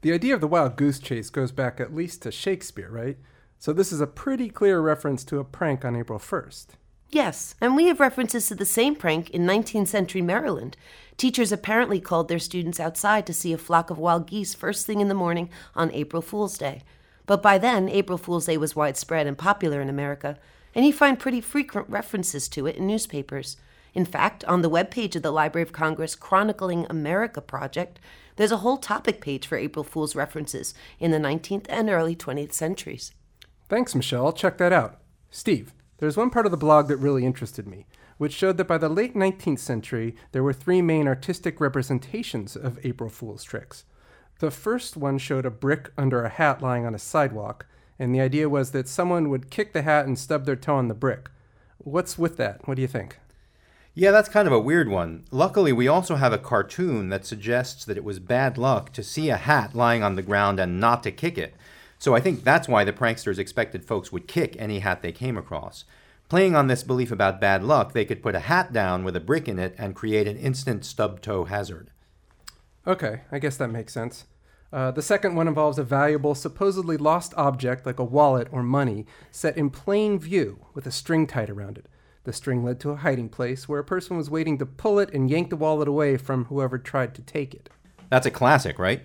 The 0.00 0.12
idea 0.12 0.34
of 0.34 0.40
the 0.40 0.48
wild 0.48 0.76
goose 0.76 0.98
chase 0.98 1.28
goes 1.28 1.52
back 1.52 1.78
at 1.78 1.94
least 1.94 2.22
to 2.22 2.32
Shakespeare, 2.32 2.90
right? 2.90 3.18
So 3.58 3.74
this 3.74 3.92
is 3.92 4.00
a 4.00 4.06
pretty 4.06 4.48
clear 4.48 4.80
reference 4.80 5.22
to 5.24 5.38
a 5.38 5.44
prank 5.44 5.84
on 5.84 5.94
April 5.94 6.18
1st. 6.18 6.68
Yes, 7.12 7.54
and 7.60 7.76
we 7.76 7.88
have 7.88 8.00
references 8.00 8.46
to 8.46 8.54
the 8.54 8.64
same 8.64 8.96
prank 8.96 9.28
in 9.30 9.46
19th 9.46 9.88
century 9.88 10.22
Maryland. 10.22 10.78
Teachers 11.18 11.52
apparently 11.52 12.00
called 12.00 12.28
their 12.28 12.38
students 12.38 12.80
outside 12.80 13.26
to 13.26 13.34
see 13.34 13.52
a 13.52 13.58
flock 13.58 13.90
of 13.90 13.98
wild 13.98 14.26
geese 14.26 14.54
first 14.54 14.86
thing 14.86 14.98
in 15.02 15.08
the 15.08 15.14
morning 15.14 15.50
on 15.76 15.92
April 15.92 16.22
Fool's 16.22 16.56
Day. 16.56 16.80
But 17.26 17.42
by 17.42 17.58
then, 17.58 17.90
April 17.90 18.16
Fool's 18.16 18.46
Day 18.46 18.56
was 18.56 18.74
widespread 18.74 19.26
and 19.26 19.36
popular 19.36 19.82
in 19.82 19.90
America, 19.90 20.38
and 20.74 20.86
you 20.86 20.92
find 20.94 21.18
pretty 21.18 21.42
frequent 21.42 21.86
references 21.90 22.48
to 22.48 22.66
it 22.66 22.76
in 22.76 22.86
newspapers. 22.86 23.58
In 23.92 24.06
fact, 24.06 24.42
on 24.46 24.62
the 24.62 24.70
webpage 24.70 25.14
of 25.14 25.20
the 25.20 25.30
Library 25.30 25.64
of 25.64 25.72
Congress 25.72 26.14
Chronicling 26.14 26.86
America 26.88 27.42
project, 27.42 28.00
there's 28.36 28.52
a 28.52 28.58
whole 28.58 28.78
topic 28.78 29.20
page 29.20 29.46
for 29.46 29.58
April 29.58 29.84
Fool's 29.84 30.16
references 30.16 30.72
in 30.98 31.10
the 31.10 31.18
19th 31.18 31.66
and 31.68 31.90
early 31.90 32.16
20th 32.16 32.54
centuries. 32.54 33.12
Thanks, 33.68 33.94
Michelle. 33.94 34.24
I'll 34.24 34.32
check 34.32 34.56
that 34.56 34.72
out. 34.72 34.98
Steve, 35.30 35.74
there's 36.02 36.16
one 36.16 36.30
part 36.30 36.46
of 36.46 36.50
the 36.50 36.58
blog 36.58 36.88
that 36.88 36.96
really 36.96 37.24
interested 37.24 37.64
me, 37.64 37.86
which 38.18 38.32
showed 38.32 38.56
that 38.56 38.66
by 38.66 38.76
the 38.76 38.88
late 38.88 39.14
19th 39.14 39.60
century, 39.60 40.16
there 40.32 40.42
were 40.42 40.52
three 40.52 40.82
main 40.82 41.06
artistic 41.06 41.60
representations 41.60 42.56
of 42.56 42.84
April 42.84 43.08
Fool's 43.08 43.44
tricks. 43.44 43.84
The 44.40 44.50
first 44.50 44.96
one 44.96 45.18
showed 45.18 45.46
a 45.46 45.50
brick 45.50 45.92
under 45.96 46.24
a 46.24 46.28
hat 46.28 46.60
lying 46.60 46.84
on 46.84 46.96
a 46.96 46.98
sidewalk, 46.98 47.66
and 48.00 48.12
the 48.12 48.20
idea 48.20 48.48
was 48.48 48.72
that 48.72 48.88
someone 48.88 49.28
would 49.28 49.48
kick 49.48 49.72
the 49.72 49.82
hat 49.82 50.06
and 50.06 50.18
stub 50.18 50.44
their 50.44 50.56
toe 50.56 50.74
on 50.74 50.88
the 50.88 50.94
brick. 50.94 51.30
What's 51.78 52.18
with 52.18 52.36
that? 52.36 52.66
What 52.66 52.74
do 52.74 52.82
you 52.82 52.88
think? 52.88 53.20
Yeah, 53.94 54.10
that's 54.10 54.28
kind 54.28 54.48
of 54.48 54.52
a 54.52 54.58
weird 54.58 54.88
one. 54.88 55.22
Luckily, 55.30 55.72
we 55.72 55.86
also 55.86 56.16
have 56.16 56.32
a 56.32 56.36
cartoon 56.36 57.10
that 57.10 57.24
suggests 57.24 57.84
that 57.84 57.96
it 57.96 58.02
was 58.02 58.18
bad 58.18 58.58
luck 58.58 58.92
to 58.94 59.04
see 59.04 59.30
a 59.30 59.36
hat 59.36 59.76
lying 59.76 60.02
on 60.02 60.16
the 60.16 60.22
ground 60.22 60.58
and 60.58 60.80
not 60.80 61.04
to 61.04 61.12
kick 61.12 61.38
it. 61.38 61.54
So 62.02 62.16
I 62.16 62.20
think 62.20 62.42
that's 62.42 62.66
why 62.66 62.82
the 62.82 62.92
pranksters 62.92 63.38
expected 63.38 63.84
folks 63.84 64.10
would 64.10 64.26
kick 64.26 64.56
any 64.58 64.80
hat 64.80 65.02
they 65.02 65.12
came 65.12 65.38
across. 65.38 65.84
Playing 66.28 66.56
on 66.56 66.66
this 66.66 66.82
belief 66.82 67.12
about 67.12 67.40
bad 67.40 67.62
luck, 67.62 67.92
they 67.92 68.04
could 68.04 68.24
put 68.24 68.34
a 68.34 68.40
hat 68.40 68.72
down 68.72 69.04
with 69.04 69.14
a 69.14 69.20
brick 69.20 69.46
in 69.46 69.60
it 69.60 69.72
and 69.78 69.94
create 69.94 70.26
an 70.26 70.36
instant 70.36 70.84
stub 70.84 71.20
toe 71.20 71.44
hazard. 71.44 71.92
Okay, 72.88 73.20
I 73.30 73.38
guess 73.38 73.56
that 73.56 73.68
makes 73.68 73.92
sense. 73.92 74.24
Uh, 74.72 74.90
the 74.90 75.00
second 75.00 75.36
one 75.36 75.46
involves 75.46 75.78
a 75.78 75.84
valuable, 75.84 76.34
supposedly 76.34 76.96
lost 76.96 77.34
object 77.36 77.86
like 77.86 78.00
a 78.00 78.04
wallet 78.04 78.48
or 78.50 78.64
money 78.64 79.06
set 79.30 79.56
in 79.56 79.70
plain 79.70 80.18
view 80.18 80.66
with 80.74 80.88
a 80.88 80.90
string 80.90 81.24
tied 81.24 81.50
around 81.50 81.78
it. 81.78 81.86
The 82.24 82.32
string 82.32 82.64
led 82.64 82.80
to 82.80 82.90
a 82.90 82.96
hiding 82.96 83.28
place 83.28 83.68
where 83.68 83.78
a 83.78 83.84
person 83.84 84.16
was 84.16 84.28
waiting 84.28 84.58
to 84.58 84.66
pull 84.66 84.98
it 84.98 85.14
and 85.14 85.30
yank 85.30 85.50
the 85.50 85.56
wallet 85.56 85.86
away 85.86 86.16
from 86.16 86.46
whoever 86.46 86.78
tried 86.78 87.14
to 87.14 87.22
take 87.22 87.54
it. 87.54 87.70
That's 88.10 88.26
a 88.26 88.32
classic, 88.32 88.80
right? 88.80 89.02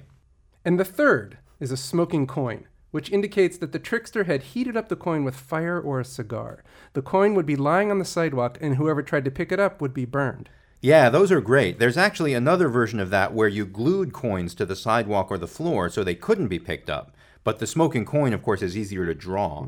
And 0.65 0.79
the 0.79 0.83
third 0.83 1.37
is 1.59 1.71
a 1.71 1.77
smoking 1.77 2.25
coin 2.25 2.65
which 2.91 3.11
indicates 3.11 3.57
that 3.57 3.71
the 3.71 3.79
trickster 3.79 4.23
had 4.23 4.43
heated 4.43 4.77
up 4.77 4.89
the 4.89 4.95
coin 4.95 5.23
with 5.23 5.35
fire 5.35 5.79
or 5.79 5.99
a 5.99 6.05
cigar. 6.05 6.63
The 6.93 7.01
coin 7.01 7.33
would 7.33 7.45
be 7.45 7.55
lying 7.55 7.91
on 7.91 7.99
the 7.99 8.05
sidewalk, 8.05 8.57
and 8.61 8.75
whoever 8.75 9.01
tried 9.01 9.25
to 9.25 9.31
pick 9.31 9.51
it 9.51 9.59
up 9.59 9.81
would 9.81 9.93
be 9.93 10.05
burned. 10.05 10.49
Yeah, 10.79 11.09
those 11.09 11.31
are 11.31 11.41
great. 11.41 11.79
There's 11.79 11.97
actually 11.97 12.33
another 12.33 12.69
version 12.69 12.99
of 12.99 13.09
that 13.09 13.33
where 13.33 13.47
you 13.47 13.65
glued 13.65 14.13
coins 14.13 14.53
to 14.55 14.65
the 14.65 14.75
sidewalk 14.75 15.31
or 15.31 15.37
the 15.37 15.47
floor 15.47 15.89
so 15.89 16.03
they 16.03 16.15
couldn't 16.15 16.49
be 16.49 16.59
picked 16.59 16.89
up. 16.89 17.15
But 17.43 17.59
the 17.59 17.67
smoking 17.67 18.05
coin, 18.05 18.33
of 18.33 18.43
course, 18.43 18.61
is 18.61 18.77
easier 18.77 19.05
to 19.05 19.15
draw. 19.15 19.67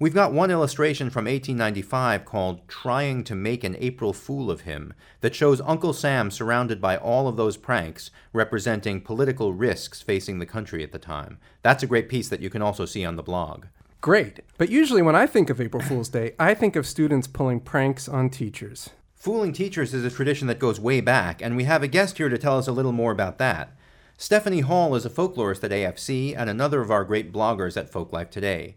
We've 0.00 0.14
got 0.14 0.32
one 0.32 0.50
illustration 0.50 1.08
from 1.08 1.26
1895 1.26 2.24
called 2.24 2.66
Trying 2.66 3.22
to 3.24 3.36
Make 3.36 3.62
an 3.62 3.76
April 3.78 4.12
Fool 4.12 4.50
of 4.50 4.62
Him 4.62 4.92
that 5.20 5.36
shows 5.36 5.60
Uncle 5.60 5.92
Sam 5.92 6.32
surrounded 6.32 6.80
by 6.80 6.96
all 6.96 7.28
of 7.28 7.36
those 7.36 7.56
pranks 7.56 8.10
representing 8.32 9.00
political 9.00 9.52
risks 9.52 10.02
facing 10.02 10.40
the 10.40 10.46
country 10.46 10.82
at 10.82 10.90
the 10.90 10.98
time. 10.98 11.38
That's 11.62 11.84
a 11.84 11.86
great 11.86 12.08
piece 12.08 12.28
that 12.28 12.40
you 12.40 12.50
can 12.50 12.60
also 12.60 12.86
see 12.86 13.04
on 13.04 13.14
the 13.14 13.22
blog. 13.22 13.66
Great. 14.00 14.40
But 14.58 14.68
usually 14.68 15.00
when 15.00 15.14
I 15.14 15.28
think 15.28 15.48
of 15.48 15.60
April 15.60 15.82
Fool's 15.82 16.08
Day, 16.08 16.34
I 16.40 16.54
think 16.54 16.74
of 16.74 16.88
students 16.88 17.28
pulling 17.28 17.60
pranks 17.60 18.08
on 18.08 18.30
teachers. 18.30 18.90
Fooling 19.14 19.52
teachers 19.52 19.94
is 19.94 20.04
a 20.04 20.10
tradition 20.10 20.48
that 20.48 20.58
goes 20.58 20.80
way 20.80 21.00
back, 21.00 21.40
and 21.40 21.56
we 21.56 21.64
have 21.64 21.84
a 21.84 21.88
guest 21.88 22.18
here 22.18 22.28
to 22.28 22.36
tell 22.36 22.58
us 22.58 22.66
a 22.66 22.72
little 22.72 22.92
more 22.92 23.12
about 23.12 23.38
that. 23.38 23.76
Stephanie 24.18 24.60
Hall 24.60 24.96
is 24.96 25.06
a 25.06 25.10
folklorist 25.10 25.62
at 25.62 25.70
AFC 25.70 26.34
and 26.36 26.50
another 26.50 26.80
of 26.80 26.90
our 26.90 27.04
great 27.04 27.32
bloggers 27.32 27.76
at 27.76 27.90
Folklife 27.90 28.30
Today. 28.30 28.74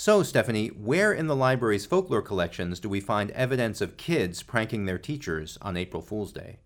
So, 0.00 0.22
Stephanie, 0.22 0.68
where 0.68 1.12
in 1.12 1.26
the 1.26 1.34
library's 1.34 1.84
folklore 1.84 2.22
collections 2.22 2.78
do 2.78 2.88
we 2.88 3.00
find 3.00 3.32
evidence 3.32 3.80
of 3.80 3.96
kids 3.96 4.44
pranking 4.44 4.84
their 4.84 4.96
teachers 4.96 5.58
on 5.60 5.76
April 5.76 6.00
Fool's 6.00 6.32
Day? 6.32 6.60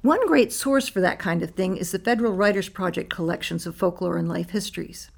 One 0.00 0.26
great 0.26 0.54
source 0.54 0.88
for 0.88 1.02
that 1.02 1.18
kind 1.18 1.42
of 1.42 1.50
thing 1.50 1.76
is 1.76 1.92
the 1.92 1.98
Federal 1.98 2.32
Writers 2.32 2.70
Project 2.70 3.12
collections 3.12 3.66
of 3.66 3.76
folklore 3.76 4.16
and 4.16 4.26
life 4.26 4.52
histories. 4.52 5.10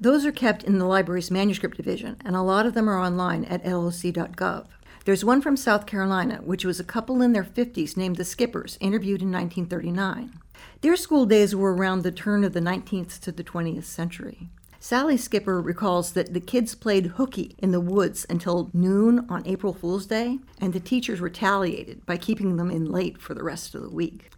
Those 0.00 0.24
are 0.24 0.32
kept 0.32 0.64
in 0.64 0.78
the 0.78 0.86
library's 0.86 1.30
manuscript 1.30 1.76
division, 1.76 2.16
and 2.24 2.34
a 2.34 2.40
lot 2.40 2.64
of 2.64 2.72
them 2.72 2.88
are 2.88 2.98
online 2.98 3.44
at 3.44 3.66
loc.gov. 3.66 4.68
There's 5.04 5.22
one 5.22 5.42
from 5.42 5.58
South 5.58 5.84
Carolina, 5.84 6.40
which 6.42 6.64
was 6.64 6.80
a 6.80 6.84
couple 6.84 7.20
in 7.20 7.34
their 7.34 7.44
50s 7.44 7.94
named 7.94 8.16
the 8.16 8.24
Skippers, 8.24 8.78
interviewed 8.80 9.20
in 9.20 9.30
1939. 9.30 10.40
Their 10.80 10.96
school 10.96 11.26
days 11.26 11.54
were 11.54 11.74
around 11.74 12.04
the 12.04 12.10
turn 12.10 12.42
of 12.42 12.54
the 12.54 12.60
19th 12.60 13.20
to 13.20 13.32
the 13.32 13.44
20th 13.44 13.84
century. 13.84 14.48
Sally 14.82 15.16
Skipper 15.16 15.60
recalls 15.60 16.12
that 16.14 16.34
the 16.34 16.40
kids 16.40 16.74
played 16.74 17.06
hooky 17.14 17.54
in 17.58 17.70
the 17.70 17.78
woods 17.78 18.26
until 18.28 18.68
noon 18.74 19.24
on 19.28 19.46
April 19.46 19.72
Fool's 19.72 20.06
Day, 20.06 20.40
and 20.60 20.72
the 20.72 20.80
teachers 20.80 21.20
retaliated 21.20 22.04
by 22.04 22.16
keeping 22.16 22.56
them 22.56 22.68
in 22.68 22.90
late 22.90 23.22
for 23.22 23.32
the 23.32 23.44
rest 23.44 23.76
of 23.76 23.82
the 23.82 23.88
week. 23.88 24.32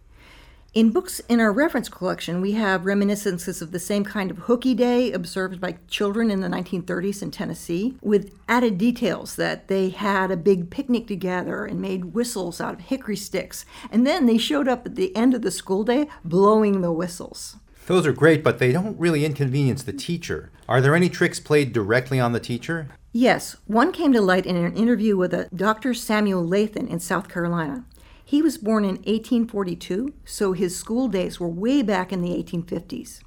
In 0.75 0.91
books 0.91 1.19
in 1.27 1.39
our 1.39 1.51
reference 1.51 1.89
collection, 1.89 2.41
we 2.41 2.51
have 2.51 2.85
reminiscences 2.85 3.59
of 3.59 3.71
the 3.71 3.79
same 3.79 4.03
kind 4.03 4.29
of 4.29 4.37
hooky 4.37 4.75
day 4.75 5.11
observed 5.11 5.59
by 5.59 5.79
children 5.87 6.29
in 6.29 6.41
the 6.41 6.47
1930s 6.47 7.23
in 7.23 7.31
Tennessee, 7.31 7.95
with 8.03 8.31
added 8.47 8.77
details 8.77 9.37
that 9.37 9.67
they 9.67 9.89
had 9.89 10.29
a 10.29 10.37
big 10.37 10.69
picnic 10.69 11.07
together 11.07 11.65
and 11.65 11.81
made 11.81 12.13
whistles 12.13 12.61
out 12.61 12.75
of 12.75 12.81
hickory 12.81 13.17
sticks, 13.17 13.65
and 13.89 14.05
then 14.05 14.27
they 14.27 14.37
showed 14.37 14.67
up 14.67 14.85
at 14.85 14.93
the 14.93 15.15
end 15.15 15.33
of 15.33 15.41
the 15.41 15.49
school 15.49 15.83
day 15.83 16.07
blowing 16.23 16.81
the 16.81 16.91
whistles. 16.91 17.57
Those 17.87 18.07
are 18.07 18.13
great, 18.13 18.43
but 18.43 18.57
they 18.57 18.71
don't 18.71 18.99
really 18.99 19.25
inconvenience 19.25 19.83
the 19.83 19.93
teacher. 19.93 20.51
Are 20.67 20.81
there 20.81 20.95
any 20.95 21.09
tricks 21.09 21.39
played 21.39 21.71
directly 21.71 22.19
on 22.19 22.31
the 22.31 22.39
teacher? 22.39 22.89
Yes, 23.11 23.57
one 23.65 23.91
came 23.91 24.11
to 24.13 24.21
light 24.21 24.45
in 24.45 24.55
an 24.55 24.75
interview 24.75 25.15
with 25.15 25.33
a 25.33 25.47
Dr. 25.55 25.93
Samuel 25.93 26.43
Lathan 26.43 26.89
in 26.89 26.99
South 26.99 27.29
Carolina. 27.29 27.85
He 28.23 28.41
was 28.41 28.57
born 28.57 28.83
in 28.83 28.95
1842, 28.95 30.13
so 30.25 30.53
his 30.53 30.75
school 30.75 31.07
days 31.07 31.39
were 31.39 31.47
way 31.47 31.83
back 31.83 32.11
in 32.11 32.21
the 32.21 32.31
1850s. 32.31 33.21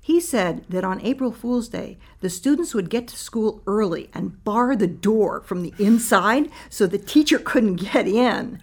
He 0.00 0.18
said 0.18 0.66
that 0.68 0.82
on 0.82 1.00
April 1.02 1.30
Fool's 1.30 1.68
Day, 1.68 1.96
the 2.20 2.28
students 2.28 2.74
would 2.74 2.90
get 2.90 3.06
to 3.06 3.16
school 3.16 3.62
early 3.68 4.10
and 4.12 4.42
bar 4.42 4.74
the 4.74 4.88
door 4.88 5.42
from 5.42 5.62
the 5.62 5.72
inside 5.78 6.50
so 6.68 6.88
the 6.88 6.98
teacher 6.98 7.38
couldn't 7.38 7.76
get 7.92 8.08
in. 8.08 8.60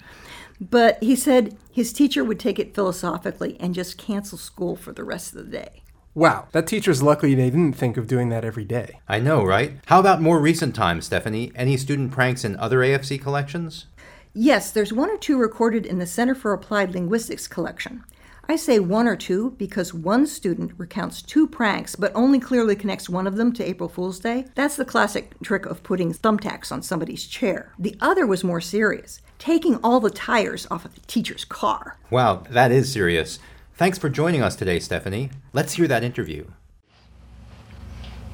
But 0.60 1.01
he 1.01 1.16
said 1.16 1.58
his 1.72 1.94
teacher 1.94 2.24
would 2.24 2.39
take 2.39 2.60
it 2.60 2.75
philosophically 2.75 3.58
and 3.60 3.74
just 3.74 3.98
cancel 3.98 4.38
school 4.38 4.75
for 4.75 4.92
the 4.92 5.04
rest 5.04 5.34
of 5.34 5.46
the 5.46 5.51
day. 5.51 5.84
Wow, 6.16 6.48
that 6.51 6.68
teacher's 6.68 7.04
lucky 7.04 7.36
they 7.36 7.50
didn't 7.50 7.74
think 7.74 7.96
of 7.96 8.08
doing 8.08 8.30
that 8.30 8.44
every 8.44 8.66
day. 8.66 9.00
I 9.08 9.20
know, 9.20 9.44
right? 9.44 9.74
How 9.86 10.00
about 10.00 10.22
more 10.22 10.39
recent 10.39 10.75
times, 10.75 11.06
Stephanie? 11.06 11.51
Any 11.56 11.78
student 11.78 12.12
pranks 12.12 12.44
in 12.44 12.58
other 12.58 12.80
AFC 12.80 13.22
collections? 13.22 13.86
Yes, 14.34 14.72
there's 14.72 14.92
one 14.92 15.10
or 15.10 15.18
two 15.18 15.38
recorded 15.38 15.86
in 15.86 16.00
the 16.00 16.06
Center 16.06 16.36
for 16.36 16.51
Applied 16.51 16.94
Linguistics 16.94 17.48
collection. 17.48 18.04
I 18.48 18.56
say 18.56 18.80
one 18.80 19.08
or 19.08 19.16
two 19.16 19.51
because 19.60 19.94
one 19.94 20.25
student 20.25 20.72
recounts 20.78 21.22
two 21.22 21.48
pranks 21.48 21.96
but 21.96 22.12
only 22.16 22.39
clearly 22.39 22.75
connects 22.75 23.08
one 23.08 23.28
of 23.28 23.36
them 23.36 23.54
to 23.54 23.63
April 23.63 23.88
Fool's 23.88 24.20
Day. 24.20 24.46
That's 24.56 24.75
the 24.75 24.86
classic 24.86 25.39
trick 25.44 25.68
of 25.68 25.84
putting 25.84 26.12
thumbtacks 26.13 26.72
on 26.72 26.82
somebody's 26.82 27.28
chair. 27.28 27.74
The 27.78 27.96
other 28.01 28.25
was 28.25 28.44
more 28.44 28.60
serious, 28.60 29.22
taking 29.39 29.77
all 29.77 30.00
the 30.00 30.12
tires 30.12 30.67
off 30.69 30.86
of 30.86 30.93
the 30.93 31.01
teacher's 31.01 31.46
car. 31.46 31.98
Wow, 32.12 32.43
that 32.51 32.72
is 32.72 32.93
serious. 32.93 33.39
Thanks 33.75 33.98
for 33.98 34.10
joining 34.10 34.43
us 34.43 34.55
today, 34.55 34.79
Stephanie. 34.79 35.31
Let's 35.53 35.74
hear 35.74 35.88
that 35.88 36.03
interview. 36.03 36.46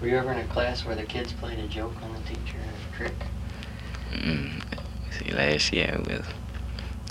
Were 0.01 0.07
you 0.07 0.17
ever 0.17 0.33
in 0.33 0.39
a 0.39 0.47
class 0.47 0.83
where 0.83 0.95
the 0.95 1.03
kids 1.03 1.31
played 1.31 1.59
a 1.59 1.67
joke 1.67 1.93
on 2.01 2.11
the 2.11 2.19
teacher, 2.27 2.57
a 2.57 2.97
trick? 2.97 3.13
Mm, 4.11 4.61
see, 5.11 5.31
last 5.31 5.71
year 5.71 5.99
it 5.99 6.07
was, 6.07 6.25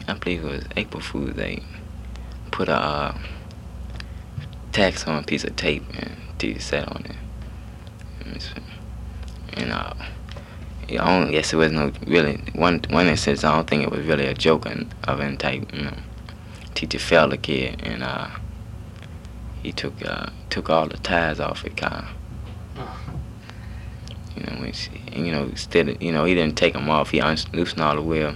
I 0.07 0.15
believe 0.15 0.45
it 0.45 0.51
was 0.51 0.65
April 0.77 1.01
Fool's 1.01 1.35
Day 1.35 1.63
put 2.55 2.69
a 2.69 2.77
uh, 2.77 3.19
tacks 4.71 5.09
on 5.09 5.19
a 5.19 5.27
piece 5.27 5.43
of 5.43 5.57
tape 5.57 5.83
and 5.99 6.17
teacher 6.39 6.61
sat 6.61 6.89
on 6.89 7.05
it. 7.05 7.17
And 9.55 9.73
uh, 9.73 9.93
I 10.91 11.21
don't 11.21 11.31
guess 11.31 11.53
it 11.53 11.57
was 11.57 11.73
no 11.73 11.93
really 12.07 12.41
one 12.55 12.81
one 12.91 13.07
instance. 13.07 13.45
I 13.45 13.55
don't 13.55 13.69
think 13.69 13.83
it 13.83 13.91
was 13.91 14.07
really 14.07 14.27
a 14.27 14.35
joke 14.35 14.67
of 14.67 15.21
any 15.21 15.37
type. 15.37 15.73
You 15.73 15.85
know, 15.85 15.97
teacher 16.75 16.99
failed 16.99 17.33
the 17.33 17.39
kid 17.39 17.81
and 17.83 18.03
uh, 18.03 18.29
he 19.63 19.73
took 19.73 19.95
uh, 20.05 20.27
took 20.51 20.71
all 20.71 20.89
the 20.89 20.99
tires 20.99 21.41
off 21.41 21.63
the 21.63 21.71
car. 21.71 22.09
You 24.37 24.43
know, 24.43 24.63
which 24.63 24.91
you 25.13 25.31
know, 25.31 25.45
instead 25.45 26.03
you 26.03 26.13
know 26.13 26.25
he 26.25 26.35
didn't 26.35 26.57
take 26.57 26.75
them 26.75 26.91
off. 26.91 27.11
He 27.11 27.23
loosened 27.23 27.81
all 27.81 27.95
the 27.95 28.03
wheel, 28.03 28.35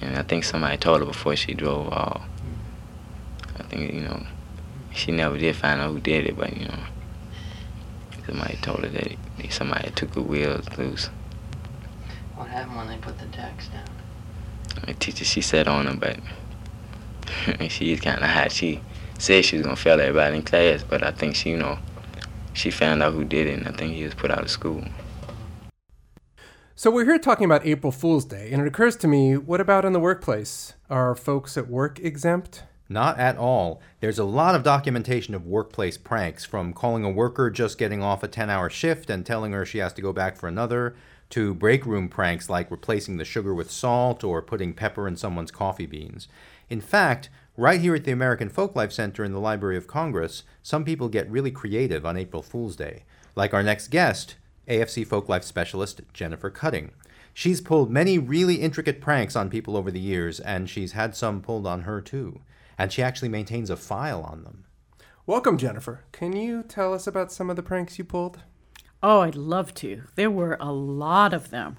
and 0.00 0.16
I 0.16 0.22
think 0.22 0.44
somebody 0.44 0.76
told 0.76 1.00
her 1.00 1.06
before 1.06 1.36
she 1.36 1.54
drove 1.54 1.92
off 1.92 2.22
I 3.58 3.62
think, 3.64 3.92
you 3.92 4.00
know, 4.00 4.24
she 4.92 5.10
never 5.10 5.36
did 5.36 5.56
find 5.56 5.80
out 5.80 5.90
who 5.90 6.00
did 6.00 6.26
it, 6.26 6.36
but, 6.36 6.56
you 6.56 6.66
know, 6.66 6.78
somebody 8.26 8.56
told 8.62 8.84
her 8.84 8.88
that 8.88 9.16
somebody 9.50 9.90
took 9.90 10.12
the 10.12 10.22
wheels 10.22 10.66
loose. 10.78 11.10
What 12.48 12.56
happened 12.56 12.76
when 12.78 12.88
they 12.88 12.96
put 12.96 13.18
the 13.18 13.26
tacks 13.26 13.68
down? 13.68 13.84
The 14.86 14.94
teacher, 14.94 15.26
she 15.26 15.42
sat 15.42 15.68
on 15.68 15.84
them, 15.84 15.98
but 15.98 16.18
she's 17.70 18.00
kind 18.00 18.22
of 18.22 18.30
hot. 18.30 18.52
She 18.52 18.80
said 19.18 19.44
she 19.44 19.56
was 19.56 19.66
going 19.66 19.76
to 19.76 19.82
fail 19.82 20.00
everybody 20.00 20.36
in 20.36 20.42
class, 20.44 20.82
but 20.82 21.02
I 21.02 21.10
think 21.10 21.36
she, 21.36 21.50
you 21.50 21.58
know, 21.58 21.78
she 22.54 22.70
found 22.70 23.02
out 23.02 23.12
who 23.12 23.24
did 23.24 23.48
it, 23.48 23.58
and 23.58 23.68
I 23.68 23.72
think 23.72 23.92
he 23.92 24.02
was 24.02 24.14
put 24.14 24.30
out 24.30 24.40
of 24.40 24.50
school. 24.50 24.82
So 26.74 26.90
we're 26.90 27.04
here 27.04 27.18
talking 27.18 27.44
about 27.44 27.66
April 27.66 27.92
Fool's 27.92 28.24
Day, 28.24 28.48
and 28.50 28.62
it 28.62 28.66
occurs 28.66 28.96
to 28.96 29.08
me, 29.08 29.36
what 29.36 29.60
about 29.60 29.84
in 29.84 29.92
the 29.92 30.00
workplace? 30.00 30.72
Are 30.88 31.14
folks 31.14 31.58
at 31.58 31.68
work 31.68 32.00
exempt? 32.00 32.62
Not 32.88 33.18
at 33.18 33.36
all. 33.36 33.82
There's 34.00 34.18
a 34.18 34.24
lot 34.24 34.54
of 34.54 34.62
documentation 34.62 35.34
of 35.34 35.44
workplace 35.46 35.98
pranks, 35.98 36.46
from 36.46 36.72
calling 36.72 37.04
a 37.04 37.10
worker 37.10 37.50
just 37.50 37.76
getting 37.76 38.02
off 38.02 38.22
a 38.22 38.28
10 38.28 38.48
hour 38.48 38.70
shift 38.70 39.10
and 39.10 39.26
telling 39.26 39.52
her 39.52 39.66
she 39.66 39.78
has 39.78 39.92
to 39.92 40.00
go 40.00 40.14
back 40.14 40.38
for 40.38 40.48
another, 40.48 40.96
to 41.30 41.54
break 41.54 41.84
room 41.84 42.08
pranks 42.08 42.48
like 42.48 42.70
replacing 42.70 43.16
the 43.16 43.24
sugar 43.24 43.54
with 43.54 43.70
salt 43.70 44.24
or 44.24 44.42
putting 44.42 44.74
pepper 44.74 45.06
in 45.06 45.16
someone's 45.16 45.50
coffee 45.50 45.86
beans. 45.86 46.28
In 46.68 46.80
fact, 46.80 47.28
right 47.56 47.80
here 47.80 47.94
at 47.94 48.04
the 48.04 48.12
American 48.12 48.50
Folklife 48.50 48.92
Center 48.92 49.24
in 49.24 49.32
the 49.32 49.40
Library 49.40 49.76
of 49.76 49.86
Congress, 49.86 50.42
some 50.62 50.84
people 50.84 51.08
get 51.08 51.30
really 51.30 51.50
creative 51.50 52.06
on 52.06 52.16
April 52.16 52.42
Fool's 52.42 52.76
Day, 52.76 53.04
like 53.34 53.52
our 53.52 53.62
next 53.62 53.88
guest, 53.88 54.36
AFC 54.68 55.06
Folklife 55.06 55.44
specialist 55.44 56.00
Jennifer 56.12 56.50
Cutting. 56.50 56.92
She's 57.34 57.60
pulled 57.60 57.90
many 57.90 58.18
really 58.18 58.56
intricate 58.56 59.00
pranks 59.00 59.36
on 59.36 59.50
people 59.50 59.76
over 59.76 59.90
the 59.90 60.00
years, 60.00 60.40
and 60.40 60.68
she's 60.68 60.92
had 60.92 61.14
some 61.14 61.40
pulled 61.40 61.66
on 61.66 61.82
her 61.82 62.00
too 62.00 62.40
and 62.78 62.92
she 62.92 63.02
actually 63.02 63.28
maintains 63.28 63.68
a 63.68 63.76
file 63.76 64.22
on 64.22 64.44
them. 64.44 64.64
Welcome, 65.26 65.58
Jennifer. 65.58 66.04
Can 66.12 66.34
you 66.34 66.62
tell 66.62 66.94
us 66.94 67.06
about 67.06 67.32
some 67.32 67.50
of 67.50 67.56
the 67.56 67.62
pranks 67.62 67.98
you 67.98 68.04
pulled? 68.04 68.38
Oh, 69.02 69.20
I'd 69.20 69.36
love 69.36 69.74
to. 69.74 70.02
There 70.16 70.30
were 70.30 70.56
a 70.60 70.72
lot 70.72 71.32
of 71.32 71.50
them. 71.50 71.76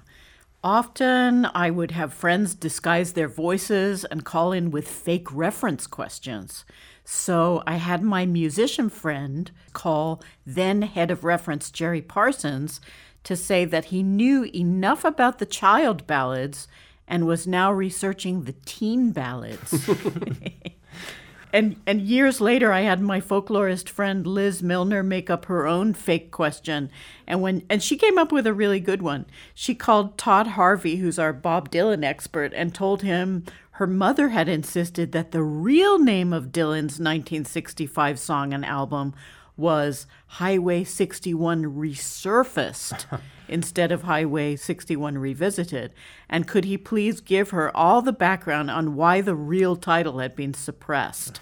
Often 0.62 1.46
I 1.46 1.70
would 1.70 1.90
have 1.92 2.12
friends 2.12 2.54
disguise 2.54 3.12
their 3.12 3.28
voices 3.28 4.04
and 4.04 4.24
call 4.24 4.52
in 4.52 4.70
with 4.70 4.88
fake 4.88 5.32
reference 5.32 5.86
questions. 5.86 6.64
So 7.04 7.62
I 7.66 7.76
had 7.76 8.02
my 8.02 8.26
musician 8.26 8.88
friend 8.88 9.50
call 9.72 10.22
then 10.46 10.82
head 10.82 11.10
of 11.10 11.24
reference 11.24 11.70
Jerry 11.70 12.02
Parsons 12.02 12.80
to 13.24 13.36
say 13.36 13.64
that 13.64 13.86
he 13.86 14.02
knew 14.02 14.44
enough 14.54 15.04
about 15.04 15.38
the 15.38 15.46
child 15.46 16.06
ballads 16.06 16.68
and 17.08 17.26
was 17.26 17.46
now 17.46 17.72
researching 17.72 18.44
the 18.44 18.54
teen 18.64 19.12
ballads. 19.12 19.88
and 21.52 21.76
and 21.86 22.00
years 22.00 22.40
later 22.40 22.72
I 22.72 22.80
had 22.82 23.00
my 23.00 23.20
folklorist 23.20 23.88
friend 23.88 24.26
Liz 24.26 24.62
Milner 24.62 25.02
make 25.02 25.30
up 25.30 25.46
her 25.46 25.66
own 25.66 25.94
fake 25.94 26.30
question 26.30 26.90
and 27.26 27.42
when 27.42 27.64
and 27.68 27.82
she 27.82 27.96
came 27.96 28.18
up 28.18 28.32
with 28.32 28.46
a 28.46 28.54
really 28.54 28.80
good 28.80 29.02
one. 29.02 29.26
She 29.54 29.74
called 29.74 30.18
Todd 30.18 30.48
Harvey, 30.48 30.96
who's 30.96 31.18
our 31.18 31.32
Bob 31.32 31.70
Dylan 31.70 32.04
expert, 32.04 32.52
and 32.54 32.74
told 32.74 33.02
him 33.02 33.44
her 33.72 33.86
mother 33.86 34.28
had 34.28 34.48
insisted 34.48 35.12
that 35.12 35.30
the 35.30 35.42
real 35.42 35.98
name 35.98 36.32
of 36.34 36.52
Dylan's 36.52 37.00
1965 37.00 38.18
song 38.18 38.52
and 38.52 38.64
album 38.64 39.14
was 39.60 40.06
Highway 40.26 40.82
61 40.82 41.64
resurfaced 41.64 43.20
instead 43.48 43.92
of 43.92 44.02
Highway 44.02 44.56
61 44.56 45.18
revisited? 45.18 45.92
And 46.28 46.48
could 46.48 46.64
he 46.64 46.76
please 46.76 47.20
give 47.20 47.50
her 47.50 47.76
all 47.76 48.02
the 48.02 48.12
background 48.12 48.70
on 48.70 48.96
why 48.96 49.20
the 49.20 49.36
real 49.36 49.76
title 49.76 50.18
had 50.18 50.34
been 50.34 50.54
suppressed? 50.54 51.40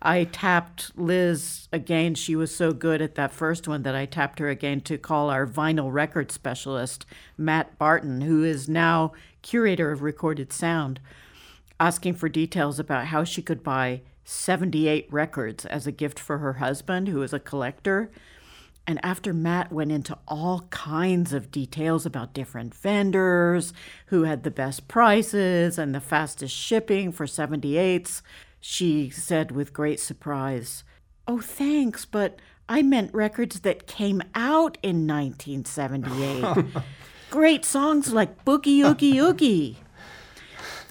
I 0.00 0.24
tapped 0.24 0.96
Liz 0.96 1.68
again. 1.72 2.14
She 2.14 2.36
was 2.36 2.54
so 2.54 2.72
good 2.72 3.02
at 3.02 3.16
that 3.16 3.32
first 3.32 3.66
one 3.66 3.82
that 3.82 3.96
I 3.96 4.06
tapped 4.06 4.38
her 4.38 4.48
again 4.48 4.80
to 4.82 4.96
call 4.96 5.28
our 5.28 5.44
vinyl 5.46 5.92
record 5.92 6.30
specialist, 6.30 7.04
Matt 7.36 7.76
Barton, 7.78 8.20
who 8.20 8.44
is 8.44 8.68
now 8.68 9.12
curator 9.42 9.90
of 9.90 10.02
recorded 10.02 10.52
sound, 10.52 11.00
asking 11.80 12.14
for 12.14 12.28
details 12.28 12.78
about 12.78 13.06
how 13.06 13.24
she 13.24 13.42
could 13.42 13.64
buy 13.64 14.02
78 14.30 15.10
records 15.10 15.64
as 15.64 15.86
a 15.86 15.92
gift 15.92 16.20
for 16.20 16.36
her 16.36 16.54
husband, 16.54 17.08
who 17.08 17.22
is 17.22 17.32
a 17.32 17.40
collector. 17.40 18.10
And 18.86 19.00
after 19.02 19.32
Matt 19.32 19.72
went 19.72 19.90
into 19.90 20.18
all 20.28 20.66
kinds 20.68 21.32
of 21.32 21.50
details 21.50 22.04
about 22.04 22.34
different 22.34 22.74
vendors, 22.74 23.72
who 24.08 24.24
had 24.24 24.42
the 24.42 24.50
best 24.50 24.86
prices 24.86 25.78
and 25.78 25.94
the 25.94 26.00
fastest 26.00 26.54
shipping 26.54 27.10
for 27.10 27.24
78s, 27.24 28.20
she 28.60 29.08
said 29.08 29.50
with 29.50 29.72
great 29.72 29.98
surprise, 29.98 30.84
Oh, 31.26 31.40
thanks, 31.40 32.04
but 32.04 32.38
I 32.68 32.82
meant 32.82 33.14
records 33.14 33.60
that 33.60 33.86
came 33.86 34.20
out 34.34 34.76
in 34.82 35.06
1978. 35.06 36.82
great 37.30 37.64
songs 37.64 38.12
like 38.12 38.44
Boogie 38.44 38.84
Oogie 38.84 39.18
Oogie. 39.18 39.78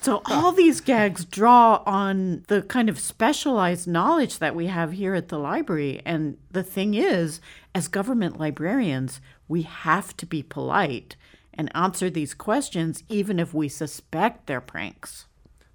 So 0.00 0.22
all 0.26 0.52
these 0.52 0.80
gags 0.80 1.24
draw 1.24 1.82
on 1.84 2.44
the 2.48 2.62
kind 2.62 2.88
of 2.88 3.00
specialized 3.00 3.88
knowledge 3.88 4.38
that 4.38 4.54
we 4.54 4.68
have 4.68 4.92
here 4.92 5.14
at 5.14 5.28
the 5.28 5.38
library. 5.38 6.00
And 6.04 6.38
the 6.50 6.62
thing 6.62 6.94
is, 6.94 7.40
as 7.74 7.88
government 7.88 8.38
librarians, 8.38 9.20
we 9.48 9.62
have 9.62 10.16
to 10.18 10.26
be 10.26 10.42
polite 10.42 11.16
and 11.52 11.70
answer 11.74 12.08
these 12.08 12.32
questions 12.32 13.02
even 13.08 13.40
if 13.40 13.52
we 13.52 13.68
suspect 13.68 14.46
they're 14.46 14.60
pranks. 14.60 15.26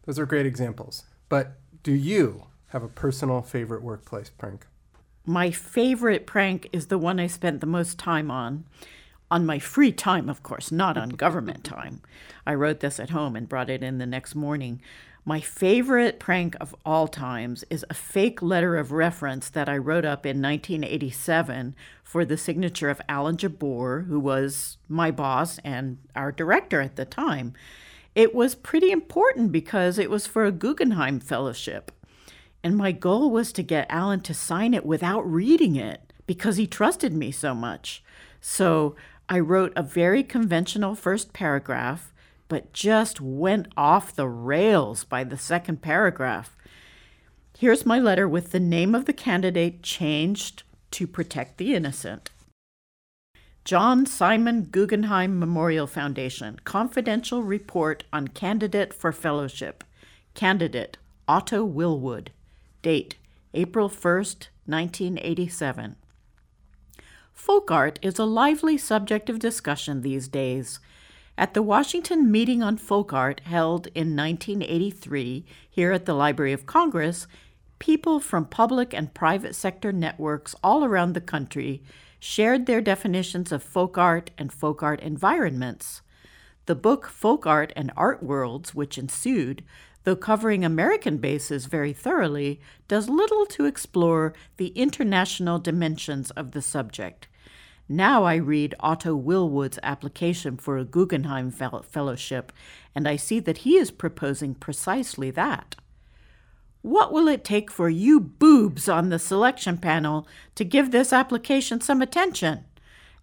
Those 0.06 0.18
are 0.18 0.25
great 0.25 0.46
examples. 0.46 1.03
But 1.27 1.58
do 1.84 1.92
you 1.92 2.46
have 2.68 2.84
a 2.84 2.88
personal 2.88 3.42
favorite 3.42 3.84
workplace 3.84 4.30
prank? 4.30 4.65
My 5.25 5.51
favorite 5.51 6.25
prank 6.25 6.70
is 6.74 6.88
the 6.88 6.98
one 6.98 7.20
I 7.20 7.27
spent 7.27 7.62
the 7.62 7.68
most 7.68 7.98
time 8.00 8.32
on. 8.32 8.65
On 9.33 9.47
my 9.47 9.57
free 9.57 9.91
time, 9.91 10.29
of 10.29 10.43
course, 10.43 10.71
not 10.71 10.95
on 10.95 11.09
government 11.09 11.63
time. 11.63 12.03
I 12.45 12.53
wrote 12.53 12.81
this 12.81 12.99
at 12.99 13.09
home 13.09 13.35
and 13.35 13.49
brought 13.49 13.67
it 13.67 13.81
in 13.81 13.97
the 13.97 14.05
next 14.05 14.35
morning. 14.35 14.79
My 15.25 15.39
favorite 15.39 16.19
prank 16.19 16.55
of 16.61 16.75
all 16.85 17.07
times 17.07 17.65
is 17.71 17.83
a 17.89 17.95
fake 17.95 18.43
letter 18.43 18.77
of 18.77 18.91
reference 18.91 19.49
that 19.49 19.67
I 19.67 19.77
wrote 19.77 20.05
up 20.05 20.27
in 20.27 20.39
1987 20.39 21.73
for 22.03 22.25
the 22.25 22.37
signature 22.37 22.91
of 22.91 23.01
Alan 23.09 23.37
Jabbour, 23.37 24.05
who 24.05 24.19
was 24.19 24.77
my 24.87 25.09
boss 25.09 25.57
and 25.63 25.97
our 26.15 26.31
director 26.31 26.79
at 26.79 26.95
the 26.95 27.03
time. 27.03 27.53
It 28.13 28.35
was 28.35 28.53
pretty 28.53 28.91
important 28.91 29.51
because 29.51 29.97
it 29.97 30.11
was 30.11 30.27
for 30.27 30.45
a 30.45 30.51
Guggenheim 30.51 31.19
Fellowship. 31.19 31.91
And 32.63 32.77
my 32.77 32.91
goal 32.91 33.31
was 33.31 33.51
to 33.53 33.63
get 33.63 33.87
Alan 33.89 34.19
to 34.19 34.35
sign 34.35 34.75
it 34.75 34.85
without 34.85 35.21
reading 35.21 35.75
it 35.75 36.13
because 36.27 36.57
he 36.57 36.67
trusted 36.67 37.13
me 37.13 37.31
so 37.31 37.55
much. 37.55 38.03
So 38.45 38.95
I 39.30 39.39
wrote 39.39 39.74
a 39.75 39.84
very 39.84 40.24
conventional 40.24 40.96
first 40.96 41.34
paragraph, 41.34 42.13
but 42.48 42.74
just 42.74 43.22
went 43.22 43.68
off 43.77 44.15
the 44.15 44.27
rails 44.27 45.03
by 45.03 45.24
the 45.24 45.38
second 45.38 45.82
paragraph. 45.82 46.56
Here's 47.58 47.86
my 47.86 48.00
letter 48.00 48.27
with 48.27 48.51
the 48.51 48.60
name 48.60 48.94
of 48.94 49.06
the 49.06 49.13
candidate 49.13 49.82
changed 49.82 50.63
to 50.92 51.08
protect 51.08 51.58
the 51.58 51.74
innocent. 51.74 52.30
John 53.65 54.06
Simon 54.06 54.63
Guggenheim 54.63 55.39
Memorial 55.39 55.88
Foundation 55.88 56.60
Confidential 56.65 57.44
Report 57.44 58.03
on 58.12 58.27
Candidate 58.27 58.94
for 58.94 59.13
Fellowship. 59.13 59.86
Candidate 60.34 60.98
Otto 61.27 61.65
Willwood. 61.65 62.27
Date 62.82 63.15
April 63.53 63.88
1st, 63.88 64.48
1987. 64.65 65.96
Folk 67.33 67.71
art 67.71 67.99
is 68.01 68.19
a 68.19 68.25
lively 68.25 68.77
subject 68.77 69.29
of 69.29 69.39
discussion 69.39 70.01
these 70.01 70.27
days. 70.27 70.79
At 71.37 71.53
the 71.55 71.63
Washington 71.63 72.31
Meeting 72.31 72.61
on 72.61 72.77
Folk 72.77 73.11
Art 73.11 73.41
held 73.41 73.87
in 73.87 74.15
1983 74.15 75.43
here 75.69 75.91
at 75.91 76.05
the 76.05 76.13
Library 76.13 76.53
of 76.53 76.67
Congress, 76.67 77.27
people 77.79 78.19
from 78.19 78.46
public 78.46 78.93
and 78.93 79.13
private 79.13 79.55
sector 79.55 79.91
networks 79.91 80.55
all 80.63 80.85
around 80.85 81.13
the 81.13 81.22
country 81.22 81.81
shared 82.19 82.65
their 82.65 82.81
definitions 82.81 83.51
of 83.51 83.61
folk 83.61 83.98
art 83.98 84.31
and 84.37 84.53
folk 84.53 84.81
art 84.81 85.01
environments. 85.01 86.01
The 86.67 86.75
book 86.75 87.07
Folk 87.07 87.46
Art 87.46 87.74
and 87.75 87.91
Art 87.98 88.24
Worlds, 88.24 88.74
which 88.74 88.98
ensued, 88.98 89.63
though 90.03 90.16
covering 90.16 90.66
American 90.66 91.18
bases 91.18 91.66
very 91.66 91.94
thoroughly, 91.94 92.59
does 92.87 93.09
little 93.09 93.46
to 93.46 93.66
explore 93.66 94.33
the 94.57 94.68
international 94.70 95.59
dimensions 95.59 96.31
of 96.31 96.51
the 96.51 96.61
subject. 96.61 97.27
Now 97.89 98.24
I 98.24 98.35
read 98.35 98.75
Otto 98.79 99.16
Willwood's 99.16 99.79
application 99.83 100.57
for 100.57 100.77
a 100.77 100.85
Guggenheim 100.85 101.51
Fellowship, 101.51 102.51
and 102.96 103.07
I 103.07 103.18
see 103.18 103.39
that 103.42 103.59
he 103.59 103.77
is 103.77 103.92
proposing 103.92 104.55
precisely 104.55 105.31
that. 105.31 105.75
What 106.81 107.13
will 107.13 107.27
it 107.27 107.44
take 107.44 107.72
for 107.72 107.89
you 107.89 108.20
boobs 108.20 108.89
on 108.89 109.09
the 109.09 109.20
selection 109.20 109.77
panel 109.77 110.27
to 110.55 110.66
give 110.66 110.92
this 110.92 111.13
application 111.13 111.81
some 111.81 112.01
attention? 112.01 112.66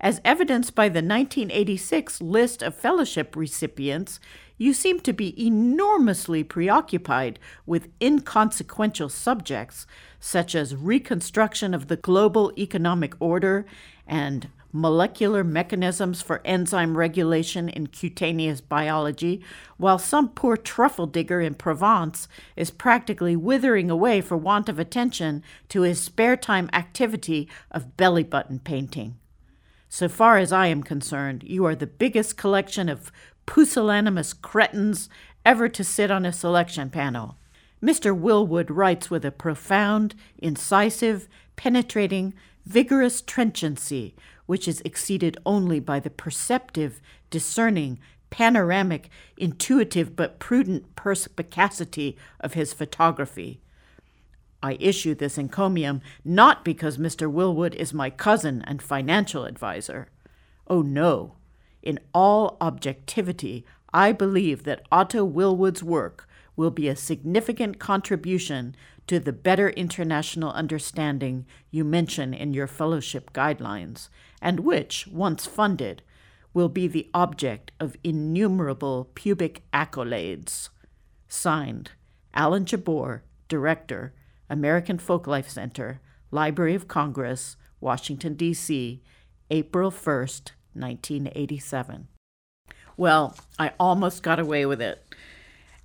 As 0.00 0.20
evidenced 0.24 0.74
by 0.74 0.88
the 0.88 1.02
1986 1.02 2.22
list 2.22 2.62
of 2.62 2.74
fellowship 2.74 3.36
recipients, 3.36 4.18
you 4.60 4.74
seem 4.74 5.00
to 5.00 5.14
be 5.14 5.34
enormously 5.42 6.44
preoccupied 6.44 7.38
with 7.64 7.88
inconsequential 7.98 9.08
subjects 9.08 9.86
such 10.20 10.54
as 10.54 10.76
reconstruction 10.76 11.72
of 11.72 11.88
the 11.88 11.96
global 11.96 12.52
economic 12.58 13.14
order 13.20 13.64
and 14.06 14.50
molecular 14.70 15.42
mechanisms 15.42 16.20
for 16.20 16.42
enzyme 16.44 16.98
regulation 16.98 17.70
in 17.70 17.86
cutaneous 17.86 18.60
biology, 18.60 19.42
while 19.78 19.98
some 19.98 20.28
poor 20.28 20.58
truffle 20.58 21.06
digger 21.06 21.40
in 21.40 21.54
Provence 21.54 22.28
is 22.54 22.70
practically 22.70 23.34
withering 23.34 23.90
away 23.90 24.20
for 24.20 24.36
want 24.36 24.68
of 24.68 24.78
attention 24.78 25.42
to 25.70 25.80
his 25.80 26.02
spare 26.02 26.36
time 26.36 26.68
activity 26.74 27.48
of 27.70 27.96
belly 27.96 28.24
button 28.24 28.58
painting. 28.58 29.16
So 29.92 30.08
far 30.08 30.38
as 30.38 30.52
I 30.52 30.68
am 30.68 30.84
concerned, 30.84 31.42
you 31.44 31.64
are 31.64 31.74
the 31.74 31.84
biggest 31.84 32.36
collection 32.36 32.88
of 32.88 33.10
pusillanimous 33.50 34.32
cretins 34.32 35.08
ever 35.44 35.68
to 35.68 35.82
sit 35.82 36.08
on 36.08 36.24
a 36.24 36.32
selection 36.32 36.88
panel. 36.88 37.36
Mr. 37.82 38.16
Willwood 38.16 38.70
writes 38.70 39.10
with 39.10 39.24
a 39.24 39.32
profound, 39.32 40.14
incisive, 40.38 41.28
penetrating, 41.56 42.32
vigorous 42.64 43.20
trenchancy 43.20 44.14
which 44.46 44.68
is 44.68 44.80
exceeded 44.84 45.36
only 45.44 45.80
by 45.80 45.98
the 46.00 46.10
perceptive, 46.10 47.00
discerning, 47.30 47.98
panoramic, 48.30 49.08
intuitive, 49.36 50.14
but 50.14 50.38
prudent 50.38 50.96
perspicacity 50.96 52.16
of 52.40 52.54
his 52.54 52.72
photography. 52.72 53.60
I 54.62 54.76
issue 54.80 55.14
this 55.14 55.38
encomium 55.38 56.02
not 56.24 56.64
because 56.64 56.98
Mr. 56.98 57.32
Willwood 57.32 57.74
is 57.74 57.92
my 57.92 58.10
cousin 58.10 58.62
and 58.66 58.80
financial 58.80 59.46
adviser. 59.46 60.08
Oh, 60.68 60.82
no. 60.82 61.34
In 61.82 61.98
all 62.14 62.56
objectivity, 62.60 63.64
I 63.92 64.12
believe 64.12 64.64
that 64.64 64.86
Otto 64.92 65.24
Willwood's 65.24 65.82
work 65.82 66.28
will 66.56 66.70
be 66.70 66.88
a 66.88 66.96
significant 66.96 67.78
contribution 67.78 68.74
to 69.06 69.18
the 69.18 69.32
better 69.32 69.70
international 69.70 70.52
understanding 70.52 71.46
you 71.70 71.84
mention 71.84 72.32
in 72.34 72.54
your 72.54 72.66
fellowship 72.66 73.32
guidelines, 73.32 74.08
and 74.40 74.60
which, 74.60 75.06
once 75.08 75.46
funded, 75.46 76.02
will 76.52 76.68
be 76.68 76.86
the 76.86 77.08
object 77.14 77.72
of 77.80 77.96
innumerable 78.04 79.10
pubic 79.14 79.62
accolades. 79.72 80.68
Signed, 81.28 81.92
Alan 82.34 82.64
Jabbour, 82.64 83.22
Director, 83.48 84.12
American 84.48 84.98
Folklife 84.98 85.48
Center, 85.48 86.00
Library 86.30 86.74
of 86.74 86.88
Congress, 86.88 87.56
Washington, 87.80 88.34
D.C., 88.34 89.02
April 89.50 89.90
1st, 89.90 90.52
1987. 90.74 92.08
Well, 92.96 93.36
I 93.58 93.72
almost 93.78 94.22
got 94.22 94.38
away 94.38 94.66
with 94.66 94.80
it. 94.80 95.02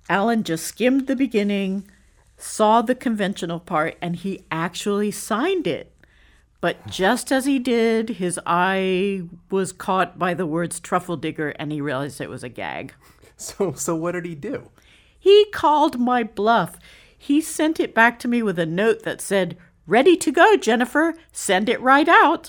Alan 0.08 0.44
just 0.44 0.64
skimmed 0.66 1.06
the 1.06 1.16
beginning, 1.16 1.88
saw 2.36 2.82
the 2.82 2.94
conventional 2.94 3.58
part, 3.58 3.96
and 4.00 4.16
he 4.16 4.44
actually 4.50 5.10
signed 5.10 5.66
it. 5.66 5.92
But 6.60 6.86
just 6.86 7.30
as 7.30 7.44
he 7.44 7.58
did, 7.58 8.10
his 8.10 8.40
eye 8.46 9.22
was 9.50 9.72
caught 9.72 10.18
by 10.18 10.34
the 10.34 10.46
words 10.46 10.80
truffle 10.80 11.16
digger 11.16 11.50
and 11.50 11.70
he 11.70 11.80
realized 11.80 12.20
it 12.20 12.30
was 12.30 12.44
a 12.44 12.48
gag. 12.48 12.94
So 13.38 13.74
so 13.74 13.94
what 13.94 14.12
did 14.12 14.24
he 14.24 14.34
do? 14.34 14.70
He 15.18 15.44
called 15.52 16.00
my 16.00 16.22
bluff. 16.22 16.78
He 17.18 17.42
sent 17.42 17.78
it 17.78 17.94
back 17.94 18.18
to 18.20 18.28
me 18.28 18.42
with 18.42 18.58
a 18.58 18.64
note 18.64 19.02
that 19.02 19.20
said, 19.20 19.58
Ready 19.86 20.16
to 20.16 20.32
go, 20.32 20.56
Jennifer. 20.56 21.14
Send 21.32 21.68
it 21.68 21.78
right 21.82 22.08
out. 22.08 22.48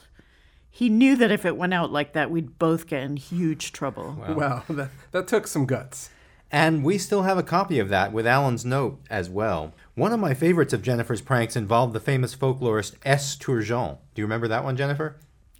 He 0.77 0.89
knew 0.89 1.15
that 1.15 1.31
if 1.31 1.43
it 1.43 1.57
went 1.57 1.73
out 1.73 1.91
like 1.91 2.13
that, 2.13 2.29
we'd 2.29 2.59
both 2.59 2.85
get 2.85 3.01
in 3.01 3.17
huge 3.17 3.71
trouble. 3.71 4.15
Wow, 4.29 4.61
that, 4.69 4.91
that 5.11 5.27
took 5.27 5.47
some 5.47 5.65
guts. 5.65 6.11
And 6.51 6.83
we 6.83 6.99
still 6.99 7.23
have 7.23 7.39
a 7.39 7.41
copy 7.41 7.79
of 7.79 7.89
that 7.89 8.13
with 8.13 8.27
Alan's 8.27 8.63
note 8.63 8.99
as 9.09 9.27
well. 9.27 9.73
One 9.95 10.13
of 10.13 10.19
my 10.19 10.35
favorites 10.35 10.73
of 10.73 10.83
Jennifer's 10.83 11.19
pranks 11.19 11.55
involved 11.55 11.93
the 11.93 11.99
famous 11.99 12.35
folklorist 12.35 12.93
S. 13.03 13.35
Turgeon. 13.35 13.97
Do 14.13 14.21
you 14.21 14.25
remember 14.25 14.47
that 14.49 14.63
one, 14.63 14.77
Jennifer? 14.77 15.15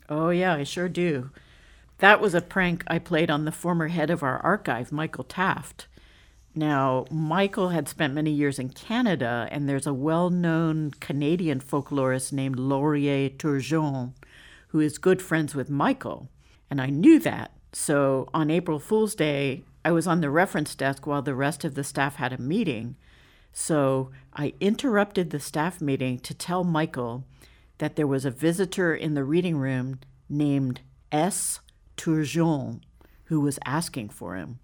Oh, 0.08 0.30
yeah, 0.30 0.54
I 0.54 0.62
sure 0.62 0.88
do. 0.88 1.32
That 1.98 2.22
was 2.22 2.36
a 2.36 2.40
prank 2.42 2.84
I 2.86 3.00
played 3.00 3.32
on 3.32 3.46
the 3.46 3.52
former 3.52 3.88
head 3.88 4.12
of 4.12 4.22
our 4.22 4.38
archive, 4.42 4.92
Michael 4.92 5.24
Taft. 5.24 5.88
Now, 6.54 7.06
Michael 7.10 7.70
had 7.70 7.90
spent 7.90 8.14
many 8.14 8.30
years 8.30 8.60
in 8.60 8.70
Canada, 8.70 9.48
and 9.50 9.68
there's 9.68 9.88
a 9.88 9.96
well 9.96 10.30
known 10.30 10.92
Canadian 11.00 11.60
folklorist 11.60 12.32
named 12.32 12.60
Laurier 12.60 13.32
Turgeon 13.32 14.14
who 14.68 14.80
is 14.80 14.98
good 14.98 15.22
friends 15.22 15.56
with 15.56 15.70
Michael. 15.70 16.30
And 16.70 16.82
I 16.82 16.88
knew 16.88 17.20
that. 17.20 17.52
So 17.74 18.28
on 18.34 18.50
April 18.50 18.80
Fool's 18.80 19.16
Day, 19.16 19.64
I 19.86 19.92
was 19.92 20.08
on 20.08 20.22
the 20.22 20.30
reference 20.30 20.76
desk 20.76 21.08
while 21.08 21.22
the 21.22 21.36
rest 21.36 21.64
of 21.64 21.76
the 21.76 21.84
staff 21.84 22.16
had 22.16 22.34
a 22.34 22.38
meeting. 22.38 22.96
So 23.54 24.12
I 24.34 24.54
interrupted 24.60 25.30
the 25.30 25.40
staff 25.40 25.80
meeting 25.82 26.20
to 26.20 26.34
tell 26.34 26.64
Michael 26.64 27.26
that 27.78 27.96
there 27.96 28.08
was 28.08 28.26
a 28.26 28.32
visitor 28.32 28.94
in 28.94 29.14
the 29.14 29.24
reading 29.24 29.58
room 29.58 30.00
named 30.30 30.82
S. 31.12 31.60
Turgeon 31.96 32.82
who 33.26 33.40
was 33.40 33.60
asking 33.66 34.10
for 34.10 34.36
him. 34.36 34.60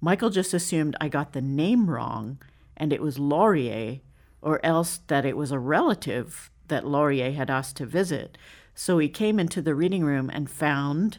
Michael 0.00 0.30
just 0.30 0.54
assumed 0.54 0.96
I 1.00 1.08
got 1.08 1.32
the 1.32 1.40
name 1.40 1.88
wrong 1.88 2.38
and 2.76 2.92
it 2.92 3.00
was 3.00 3.18
Laurier, 3.18 4.00
or 4.40 4.64
else 4.64 5.00
that 5.06 5.24
it 5.24 5.36
was 5.36 5.52
a 5.52 5.58
relative 5.58 6.50
that 6.68 6.86
Laurier 6.86 7.32
had 7.32 7.50
asked 7.50 7.76
to 7.76 7.86
visit. 7.86 8.36
So 8.74 8.98
he 8.98 9.08
came 9.08 9.38
into 9.38 9.60
the 9.62 9.74
reading 9.74 10.04
room 10.04 10.30
and 10.32 10.50
found 10.50 11.18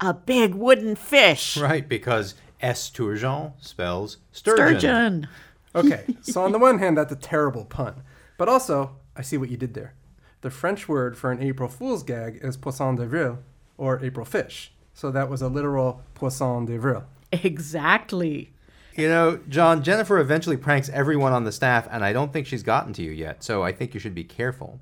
a 0.00 0.14
big 0.14 0.54
wooden 0.54 0.96
fish. 0.96 1.56
Right, 1.56 1.88
because 1.88 2.34
S. 2.60 2.90
Turgeon 2.90 3.52
spells 3.60 4.18
sturgeon. 4.32 4.80
Sturgeon. 4.80 5.28
Okay, 5.74 6.04
so 6.22 6.42
on 6.42 6.52
the 6.52 6.58
one 6.68 6.78
hand, 6.78 6.96
that's 6.96 7.12
a 7.12 7.16
terrible 7.16 7.64
pun. 7.64 8.02
But 8.36 8.48
also, 8.48 8.96
I 9.16 9.22
see 9.22 9.36
what 9.36 9.50
you 9.50 9.56
did 9.56 9.74
there. 9.74 9.94
The 10.40 10.50
French 10.50 10.88
word 10.88 11.16
for 11.16 11.30
an 11.30 11.42
April 11.42 11.68
Fool's 11.68 12.02
gag 12.02 12.40
is 12.42 12.56
poisson 12.56 12.96
d'avril, 12.96 13.38
or 13.76 14.02
April 14.04 14.24
fish. 14.24 14.72
So 14.94 15.10
that 15.10 15.28
was 15.28 15.42
a 15.42 15.48
literal 15.48 16.02
poisson 16.14 16.64
d'avril. 16.64 17.04
Exactly. 17.32 18.52
You 18.96 19.08
know, 19.08 19.40
John, 19.48 19.82
Jennifer 19.82 20.18
eventually 20.18 20.56
pranks 20.56 20.88
everyone 20.88 21.32
on 21.32 21.44
the 21.44 21.52
staff, 21.52 21.86
and 21.90 22.04
I 22.04 22.12
don't 22.12 22.32
think 22.32 22.46
she's 22.46 22.62
gotten 22.62 22.92
to 22.94 23.02
you 23.02 23.12
yet, 23.12 23.44
so 23.44 23.62
I 23.62 23.72
think 23.72 23.94
you 23.94 24.00
should 24.00 24.14
be 24.14 24.24
careful. 24.24 24.80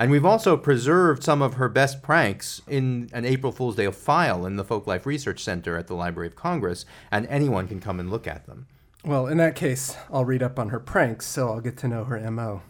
And 0.00 0.10
we've 0.10 0.24
also 0.24 0.56
preserved 0.56 1.22
some 1.22 1.42
of 1.42 1.54
her 1.54 1.68
best 1.68 2.02
pranks 2.02 2.62
in 2.66 3.10
an 3.12 3.26
April 3.26 3.52
Fool's 3.52 3.76
Day 3.76 3.90
file 3.90 4.46
in 4.46 4.56
the 4.56 4.64
Folklife 4.64 5.04
Research 5.04 5.44
Center 5.44 5.76
at 5.76 5.88
the 5.88 5.94
Library 5.94 6.26
of 6.26 6.34
Congress, 6.34 6.86
and 7.10 7.26
anyone 7.26 7.68
can 7.68 7.80
come 7.80 8.00
and 8.00 8.10
look 8.10 8.26
at 8.26 8.46
them. 8.46 8.66
Well, 9.04 9.26
in 9.26 9.36
that 9.36 9.54
case, 9.54 9.94
I'll 10.10 10.24
read 10.24 10.42
up 10.42 10.58
on 10.58 10.70
her 10.70 10.80
pranks 10.80 11.26
so 11.26 11.50
I'll 11.50 11.60
get 11.60 11.76
to 11.78 11.88
know 11.88 12.04
her 12.04 12.30
MO. 12.30 12.62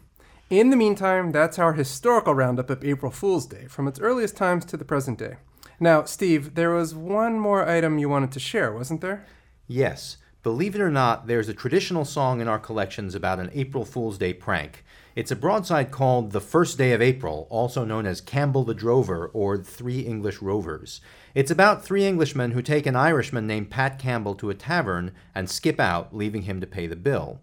In 0.50 0.70
the 0.70 0.76
meantime, 0.76 1.30
that's 1.30 1.56
our 1.56 1.74
historical 1.74 2.34
roundup 2.34 2.68
of 2.68 2.84
April 2.84 3.12
Fool's 3.12 3.46
Day, 3.46 3.66
from 3.68 3.86
its 3.86 4.00
earliest 4.00 4.36
times 4.36 4.64
to 4.64 4.76
the 4.76 4.84
present 4.84 5.20
day. 5.20 5.36
Now, 5.78 6.02
Steve, 6.02 6.56
there 6.56 6.70
was 6.70 6.96
one 6.96 7.38
more 7.38 7.64
item 7.64 8.00
you 8.00 8.08
wanted 8.08 8.32
to 8.32 8.40
share, 8.40 8.72
wasn't 8.72 9.02
there? 9.02 9.24
Yes. 9.68 10.16
Believe 10.42 10.74
it 10.74 10.80
or 10.80 10.90
not, 10.90 11.28
there's 11.28 11.48
a 11.48 11.54
traditional 11.54 12.04
song 12.04 12.40
in 12.40 12.48
our 12.48 12.58
collections 12.58 13.14
about 13.14 13.38
an 13.38 13.50
April 13.52 13.84
Fool's 13.84 14.18
Day 14.18 14.32
prank. 14.32 14.84
It's 15.20 15.30
a 15.30 15.36
broadside 15.36 15.90
called 15.90 16.32
The 16.32 16.40
First 16.40 16.78
Day 16.78 16.94
of 16.94 17.02
April, 17.02 17.46
also 17.50 17.84
known 17.84 18.06
as 18.06 18.22
Campbell 18.22 18.64
the 18.64 18.72
Drover 18.72 19.30
or 19.34 19.58
Three 19.58 20.00
English 20.00 20.40
Rovers. 20.40 21.02
It's 21.34 21.50
about 21.50 21.84
three 21.84 22.06
Englishmen 22.06 22.52
who 22.52 22.62
take 22.62 22.86
an 22.86 22.96
Irishman 22.96 23.46
named 23.46 23.68
Pat 23.68 23.98
Campbell 23.98 24.34
to 24.36 24.48
a 24.48 24.54
tavern 24.54 25.12
and 25.34 25.50
skip 25.50 25.78
out, 25.78 26.16
leaving 26.16 26.44
him 26.44 26.58
to 26.62 26.66
pay 26.66 26.86
the 26.86 26.96
bill. 26.96 27.38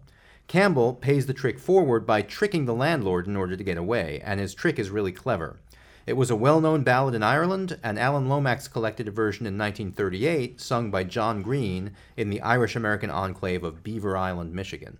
Campbell 0.48 0.92
pays 0.92 1.26
the 1.26 1.32
trick 1.32 1.60
forward 1.60 2.04
by 2.04 2.20
tricking 2.20 2.64
the 2.64 2.74
landlord 2.74 3.28
in 3.28 3.36
order 3.36 3.56
to 3.56 3.62
get 3.62 3.78
away, 3.78 4.20
and 4.24 4.40
his 4.40 4.54
trick 4.54 4.80
is 4.80 4.90
really 4.90 5.12
clever. 5.12 5.60
It 6.04 6.14
was 6.14 6.32
a 6.32 6.34
well 6.34 6.60
known 6.60 6.82
ballad 6.82 7.14
in 7.14 7.22
Ireland, 7.22 7.78
and 7.84 7.96
Alan 7.96 8.28
Lomax 8.28 8.66
collected 8.66 9.06
a 9.06 9.12
version 9.12 9.46
in 9.46 9.56
1938, 9.56 10.60
sung 10.60 10.90
by 10.90 11.04
John 11.04 11.42
Green 11.42 11.92
in 12.16 12.28
the 12.28 12.40
Irish 12.40 12.74
American 12.74 13.10
enclave 13.10 13.62
of 13.62 13.84
Beaver 13.84 14.16
Island, 14.16 14.52
Michigan. 14.52 14.98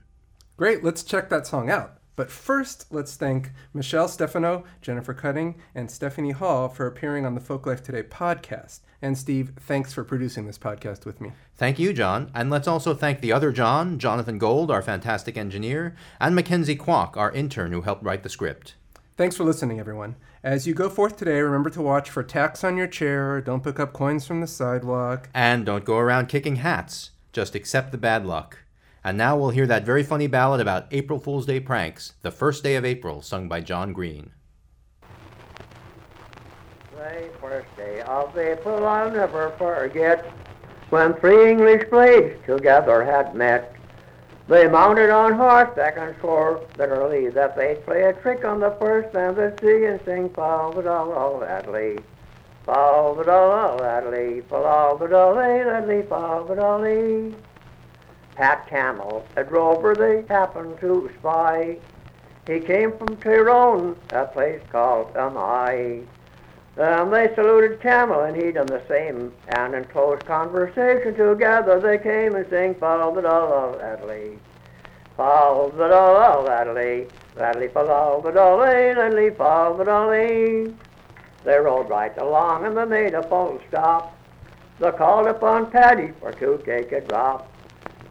Great, 0.56 0.84
let's 0.84 1.02
check 1.02 1.28
that 1.30 1.44
song 1.44 1.70
out. 1.70 1.98
But 2.18 2.32
first, 2.32 2.86
let's 2.90 3.14
thank 3.14 3.52
Michelle 3.72 4.08
Stefano, 4.08 4.64
Jennifer 4.82 5.14
Cutting, 5.14 5.54
and 5.72 5.88
Stephanie 5.88 6.32
Hall 6.32 6.68
for 6.68 6.84
appearing 6.84 7.24
on 7.24 7.36
the 7.36 7.40
Folklife 7.40 7.80
Today 7.80 8.02
podcast. 8.02 8.80
And 9.00 9.16
Steve, 9.16 9.52
thanks 9.60 9.92
for 9.92 10.02
producing 10.02 10.48
this 10.48 10.58
podcast 10.58 11.06
with 11.06 11.20
me. 11.20 11.30
Thank 11.54 11.78
you, 11.78 11.92
John. 11.92 12.32
And 12.34 12.50
let's 12.50 12.66
also 12.66 12.92
thank 12.92 13.20
the 13.20 13.30
other 13.30 13.52
John, 13.52 14.00
Jonathan 14.00 14.36
Gold, 14.36 14.68
our 14.68 14.82
fantastic 14.82 15.36
engineer, 15.36 15.94
and 16.18 16.34
Mackenzie 16.34 16.74
Kwok, 16.74 17.16
our 17.16 17.30
intern 17.30 17.70
who 17.70 17.82
helped 17.82 18.02
write 18.02 18.24
the 18.24 18.28
script. 18.28 18.74
Thanks 19.16 19.36
for 19.36 19.44
listening, 19.44 19.78
everyone. 19.78 20.16
As 20.42 20.66
you 20.66 20.74
go 20.74 20.90
forth 20.90 21.16
today, 21.16 21.40
remember 21.40 21.70
to 21.70 21.82
watch 21.82 22.10
for 22.10 22.24
tacks 22.24 22.64
on 22.64 22.76
your 22.76 22.88
chair, 22.88 23.40
don't 23.40 23.62
pick 23.62 23.78
up 23.78 23.92
coins 23.92 24.26
from 24.26 24.40
the 24.40 24.48
sidewalk. 24.48 25.28
And 25.32 25.64
don't 25.64 25.84
go 25.84 25.98
around 25.98 26.28
kicking 26.28 26.56
hats. 26.56 27.12
Just 27.32 27.54
accept 27.54 27.92
the 27.92 27.96
bad 27.96 28.26
luck. 28.26 28.58
And 29.04 29.16
now 29.16 29.36
we'll 29.36 29.50
hear 29.50 29.66
that 29.66 29.84
very 29.84 30.02
funny 30.02 30.26
ballad 30.26 30.60
about 30.60 30.86
April 30.90 31.18
Fool's 31.18 31.46
Day 31.46 31.60
pranks, 31.60 32.14
The 32.22 32.30
First 32.30 32.62
Day 32.62 32.76
of 32.76 32.84
April, 32.84 33.22
sung 33.22 33.48
by 33.48 33.60
John 33.60 33.92
Green. 33.92 34.32
The 36.90 37.30
first 37.40 37.76
day 37.76 38.00
of 38.02 38.36
April 38.36 38.86
I'll 38.86 39.10
never 39.10 39.50
forget, 39.56 40.26
when 40.90 41.14
three 41.14 41.50
English 41.50 41.88
blades 41.90 42.38
together 42.44 43.04
had 43.04 43.34
met. 43.34 43.74
They 44.48 44.66
mounted 44.66 45.10
on 45.10 45.34
horseback 45.34 45.96
and 45.98 46.16
swore 46.20 46.66
bitterly 46.76 47.28
that 47.30 47.56
they'd 47.56 47.84
play 47.84 48.02
a 48.04 48.14
trick 48.14 48.44
on 48.44 48.60
the 48.60 48.70
first 48.80 49.14
and 49.14 49.36
the 49.36 49.54
sea 49.60 49.84
and 49.84 50.00
sing 50.04 50.30
Falvadal 50.30 51.46
Adley. 51.46 52.02
Falvadal 52.66 53.80
Adley, 53.80 54.42
Falvadal 54.42 55.36
Adley, 55.36 56.02
Falvadal 56.06 57.34
Pat 58.38 58.68
Campbell, 58.68 59.26
a 59.34 59.42
drover 59.42 59.96
they 59.96 60.22
happened 60.32 60.78
to 60.78 61.10
spy. 61.18 61.76
He 62.46 62.60
came 62.60 62.96
from 62.96 63.16
Tyrone, 63.16 63.96
a 64.10 64.26
place 64.26 64.62
called 64.70 65.12
Omagh. 65.14 66.06
Um, 66.76 67.10
they 67.10 67.34
saluted 67.34 67.80
Campbell, 67.80 68.20
and 68.20 68.36
he 68.36 68.52
done 68.52 68.68
the 68.68 68.80
same. 68.86 69.32
And 69.48 69.74
in 69.74 69.82
close 69.86 70.22
conversation 70.22 71.16
together 71.16 71.80
they 71.80 71.98
came 71.98 72.36
and 72.36 72.48
sang 72.48 72.76
Fall 72.76 73.12
the 73.12 73.22
doll 73.22 73.74
Adley. 73.82 74.38
Fall 75.16 75.70
the 75.70 75.88
doll 75.88 76.46
Adley. 76.46 77.10
Adley 77.34 77.72
fall 77.72 78.20
the 78.20 78.30
doll 78.30 78.58
Adley 78.60 79.36
fall 79.36 79.76
the 79.76 79.82
dolly. 79.82 80.72
They 81.42 81.58
rode 81.58 81.90
right 81.90 82.16
along 82.18 82.66
and 82.66 82.76
they 82.76 82.84
made 82.84 83.14
a 83.14 83.22
full 83.24 83.60
stop. 83.68 84.16
They 84.78 84.92
called 84.92 85.26
upon 85.26 85.72
Paddy 85.72 86.12
for 86.20 86.30
to 86.30 86.62
take 86.64 86.92
a 86.92 87.00
drop. 87.00 87.52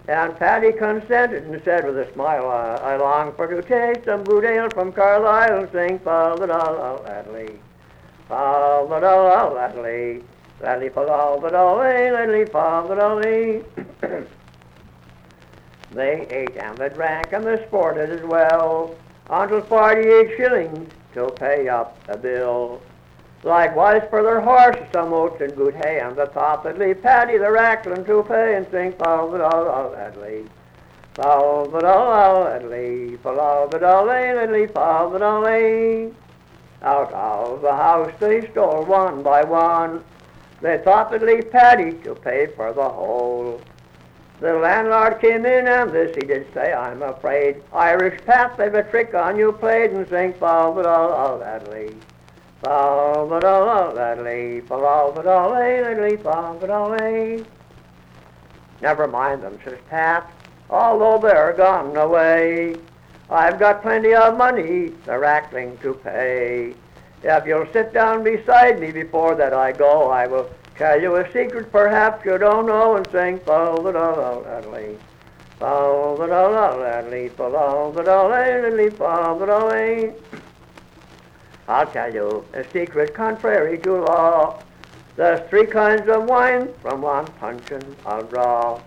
And 0.07 0.37
Paddy 0.37 0.71
consented 0.71 1.43
and 1.43 1.61
said 1.65 1.85
with 1.85 1.97
a 1.97 2.11
smile, 2.13 2.47
I, 2.47 2.93
I 2.93 2.95
long 2.95 3.33
for 3.35 3.47
to 3.47 3.61
taste 3.61 4.05
some 4.05 4.23
good 4.23 4.45
ale 4.45 4.69
from 4.69 4.93
Carlisle 4.93 5.63
and 5.63 5.71
sing 5.71 5.99
Fall 5.99 6.37
the 6.37 6.47
doll 6.47 7.03
Adley. 7.05 7.57
Fall 8.29 8.87
the 8.87 9.01
doll 9.01 9.55
Adley. 9.55 10.23
Adley 10.61 10.93
fall 10.93 11.41
the 11.41 11.49
doll 11.49 11.79
Adley 11.79 12.49
fall 12.51 12.87
the 12.87 12.95
dolly. 12.95 13.63
They 15.91 16.27
ate 16.29 16.55
and 16.57 16.77
they 16.77 16.89
drank 16.89 17.33
and 17.33 17.45
they 17.45 17.65
sported 17.65 18.09
as 18.09 18.21
well 18.23 18.95
until 19.29 19.61
forty-eight 19.61 20.37
shillings 20.37 20.89
to 21.13 21.27
pay 21.31 21.67
up 21.67 22.01
the 22.05 22.17
bill. 22.17 22.81
Likewise 23.43 24.03
for 24.09 24.23
their 24.23 24.41
horses, 24.41 24.83
some 24.91 25.13
oats 25.13 25.41
and 25.41 25.55
good 25.55 25.75
hay, 25.75 25.99
and 25.99 26.15
the 26.15 26.25
thought 26.27 26.63
that 26.63 26.79
leave 26.79 27.01
Paddy 27.01 27.37
the 27.37 27.51
rackling 27.51 28.03
to 28.05 28.23
pay 28.23 28.55
and 28.55 28.67
sing 28.71 28.93
Fall 28.93 29.29
the 29.29 29.37
doll 29.37 29.67
all 29.67 29.91
Adley. 29.91 30.47
Fall 31.13 31.67
the 31.67 31.79
doll 31.79 32.11
all 32.11 32.45
Adley, 32.45 33.19
fall 33.19 33.67
the 33.67 33.79
doll 33.79 34.07
Adley, 34.07 34.71
fall 34.73 35.09
the 35.09 35.19
dolly. 35.19 36.13
Out 36.81 37.11
of 37.13 37.61
the 37.61 37.75
house 37.75 38.13
they 38.19 38.47
stole 38.51 38.85
one 38.85 39.23
by 39.23 39.43
one. 39.43 40.03
They 40.61 40.79
thought 40.79 41.11
they'd 41.11 41.21
leave 41.21 41.51
Paddy 41.51 41.93
to 42.03 42.15
pay 42.15 42.47
for 42.47 42.73
the 42.73 42.89
whole. 42.89 43.61
The 44.39 44.53
landlord 44.53 45.19
came 45.19 45.45
in 45.45 45.67
and 45.67 45.91
this 45.91 46.15
he 46.15 46.21
did 46.21 46.53
say, 46.53 46.71
I'm 46.71 47.01
afraid 47.01 47.63
Irish 47.73 48.21
Pat, 48.25 48.55
they've 48.57 48.73
a 48.73 48.83
trick 48.83 49.15
on 49.15 49.37
you 49.37 49.51
played 49.51 49.91
and 49.91 50.07
sing 50.07 50.33
the 50.33 50.39
doll 50.39 50.85
all 50.85 51.11
all 51.11 51.39
Adley, 51.39 51.89
fall 51.89 52.16
Never 58.81 59.07
mind 59.07 59.41
them, 59.41 59.57
says 59.63 59.79
Pat, 59.89 60.29
although 60.69 61.17
they're 61.17 61.53
gone 61.53 61.95
away. 61.95 62.75
I've 63.29 63.57
got 63.57 63.81
plenty 63.81 64.13
of 64.13 64.37
money, 64.37 64.89
the 65.05 65.17
rackling 65.17 65.77
to 65.79 65.93
pay. 65.93 66.73
If 67.23 67.45
you'll 67.45 67.71
sit 67.71 67.93
down 67.93 68.23
beside 68.23 68.79
me 68.79 68.91
before 68.91 69.35
that 69.35 69.53
I 69.53 69.71
go, 69.71 70.09
I 70.09 70.27
will 70.27 70.49
tell 70.75 71.01
you 71.01 71.15
a 71.15 71.31
secret 71.31 71.71
perhaps 71.71 72.23
you 72.25 72.37
don't 72.37 72.67
know 72.67 72.97
and 72.97 73.07
sing 73.11 73.39
fol 73.39 73.81
the 73.81 73.93
da 73.93 74.13
da 74.13 74.61
fol 75.57 76.17
the 76.17 76.27
da 76.27 76.49
da 76.49 77.29
fol 77.29 77.91
the 77.93 78.03
da 78.03 78.27
da 78.27 78.89
fol 78.91 79.39
the 79.39 79.45
da 79.45 80.36
I'll 81.67 81.87
tell 81.87 82.13
you 82.13 82.45
a 82.53 82.63
secret 82.71 83.13
contrary 83.13 83.77
to 83.79 84.01
law. 84.01 84.61
There's 85.17 85.47
three 85.49 85.65
kinds 85.65 86.07
of 86.07 86.23
wine 86.23 86.73
from 86.81 87.01
one 87.01 87.25
puncheon 87.39 87.95
I'll 88.05 88.23
draw. 88.23 88.79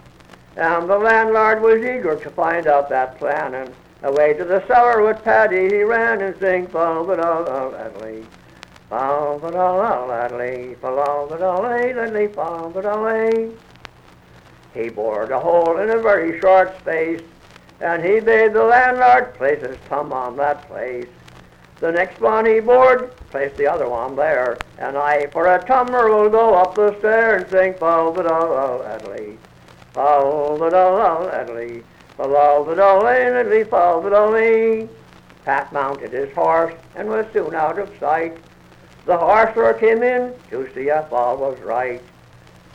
And 0.56 0.88
the 0.88 0.98
landlord 0.98 1.60
was 1.60 1.78
eager 1.78 2.16
to 2.16 2.30
find 2.30 2.66
out 2.66 2.88
that 2.88 3.18
plan, 3.18 3.54
and 3.54 3.74
away 4.02 4.32
to 4.34 4.44
the 4.44 4.66
cellar 4.66 5.02
with 5.02 5.22
Paddy 5.22 5.68
he 5.68 5.82
ran 5.82 6.22
and 6.22 6.38
sang 6.40 6.66
da 6.66 6.70
fol 6.72 7.04
the 7.04 7.16
da 7.16 7.70
He 14.72 14.88
bored 14.88 15.30
a 15.30 15.38
hole 15.38 15.78
in 15.78 15.90
a 15.90 15.98
very 15.98 16.40
short 16.40 16.78
space, 16.80 17.22
and 17.80 18.02
he 18.02 18.20
bade 18.20 18.52
the 18.52 18.64
landlord 18.64 19.34
place 19.34 19.60
his 19.60 19.76
thumb 19.88 20.12
on 20.12 20.36
that 20.36 20.66
place. 20.66 21.06
The 21.80 21.90
next 21.90 22.20
one 22.20 22.44
he 22.44 22.60
bored, 22.60 23.16
place 23.30 23.56
the 23.56 23.66
other 23.66 23.88
one 23.88 24.14
there, 24.14 24.58
and 24.78 24.98
I 24.98 25.26
for 25.28 25.46
a 25.46 25.64
tumbler 25.64 26.10
will 26.10 26.28
go 26.28 26.54
up 26.54 26.74
the 26.74 26.94
stair 26.98 27.36
and 27.36 27.48
sing 27.48 27.72
fol 27.74 28.12
the 28.12 28.22
da 28.22 28.38
da 28.38 29.36
Fol 29.92 30.58
the 30.58 30.68
da 30.68 30.96
da 30.96 31.80
Fol 32.18 32.64
the 32.64 32.74
da 32.74 33.00
da 33.00 33.64
fol 33.64 34.02
the 34.02 34.10
da 34.10 34.32
eh. 34.34 34.86
Pat 35.46 35.72
mounted 35.72 36.12
his 36.12 36.30
horse 36.34 36.74
and 36.96 37.08
was 37.08 37.24
soon 37.32 37.54
out 37.54 37.78
of 37.78 37.90
sight. 37.98 38.36
The 39.06 39.16
horse 39.16 39.80
him 39.80 40.02
in 40.02 40.34
to 40.50 40.68
see 40.74 40.88
if 40.88 41.10
all 41.10 41.38
was 41.38 41.58
right. 41.60 42.02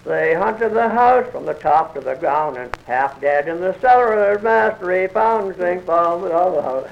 They 0.05 0.35
hunted 0.35 0.75
the 0.75 0.87
house 0.87 1.27
from 1.31 1.45
the 1.45 1.55
top 1.55 1.95
to 1.95 1.99
the 1.99 2.13
ground, 2.13 2.57
and 2.57 2.69
half 2.85 3.19
dead 3.19 3.47
in 3.47 3.59
the 3.59 3.75
cellar 3.79 4.15
their 4.15 4.39
master 4.39 5.01
he 5.01 5.07
found, 5.07 5.55
sing 5.57 5.81
fol 5.81 6.19
the 6.21 6.29
da 6.29 6.49
da 6.49 6.83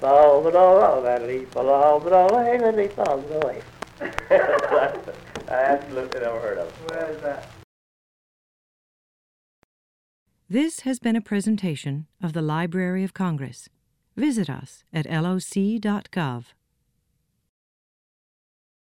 Fol 0.00 0.42
the 0.42 0.50
da 0.50 0.78
da 0.78 1.44
fol 1.46 2.00
the 2.00 2.10
da 2.10 2.26
da 2.26 2.88
fol 2.88 3.18
the 3.18 3.40
da 3.40 3.60
I 5.48 5.54
absolutely 5.54 6.20
never 6.20 6.40
heard 6.40 6.58
of. 6.58 6.70
Where 6.90 7.10
is 7.10 7.22
that? 7.22 7.48
This 10.50 10.80
has 10.80 10.98
been 10.98 11.16
a 11.16 11.20
presentation 11.20 12.06
of 12.22 12.32
the 12.32 12.42
Library 12.42 13.04
of 13.04 13.14
Congress. 13.14 13.68
Visit 14.16 14.50
us 14.50 14.82
at 14.92 15.06
loc.gov. 15.06 16.44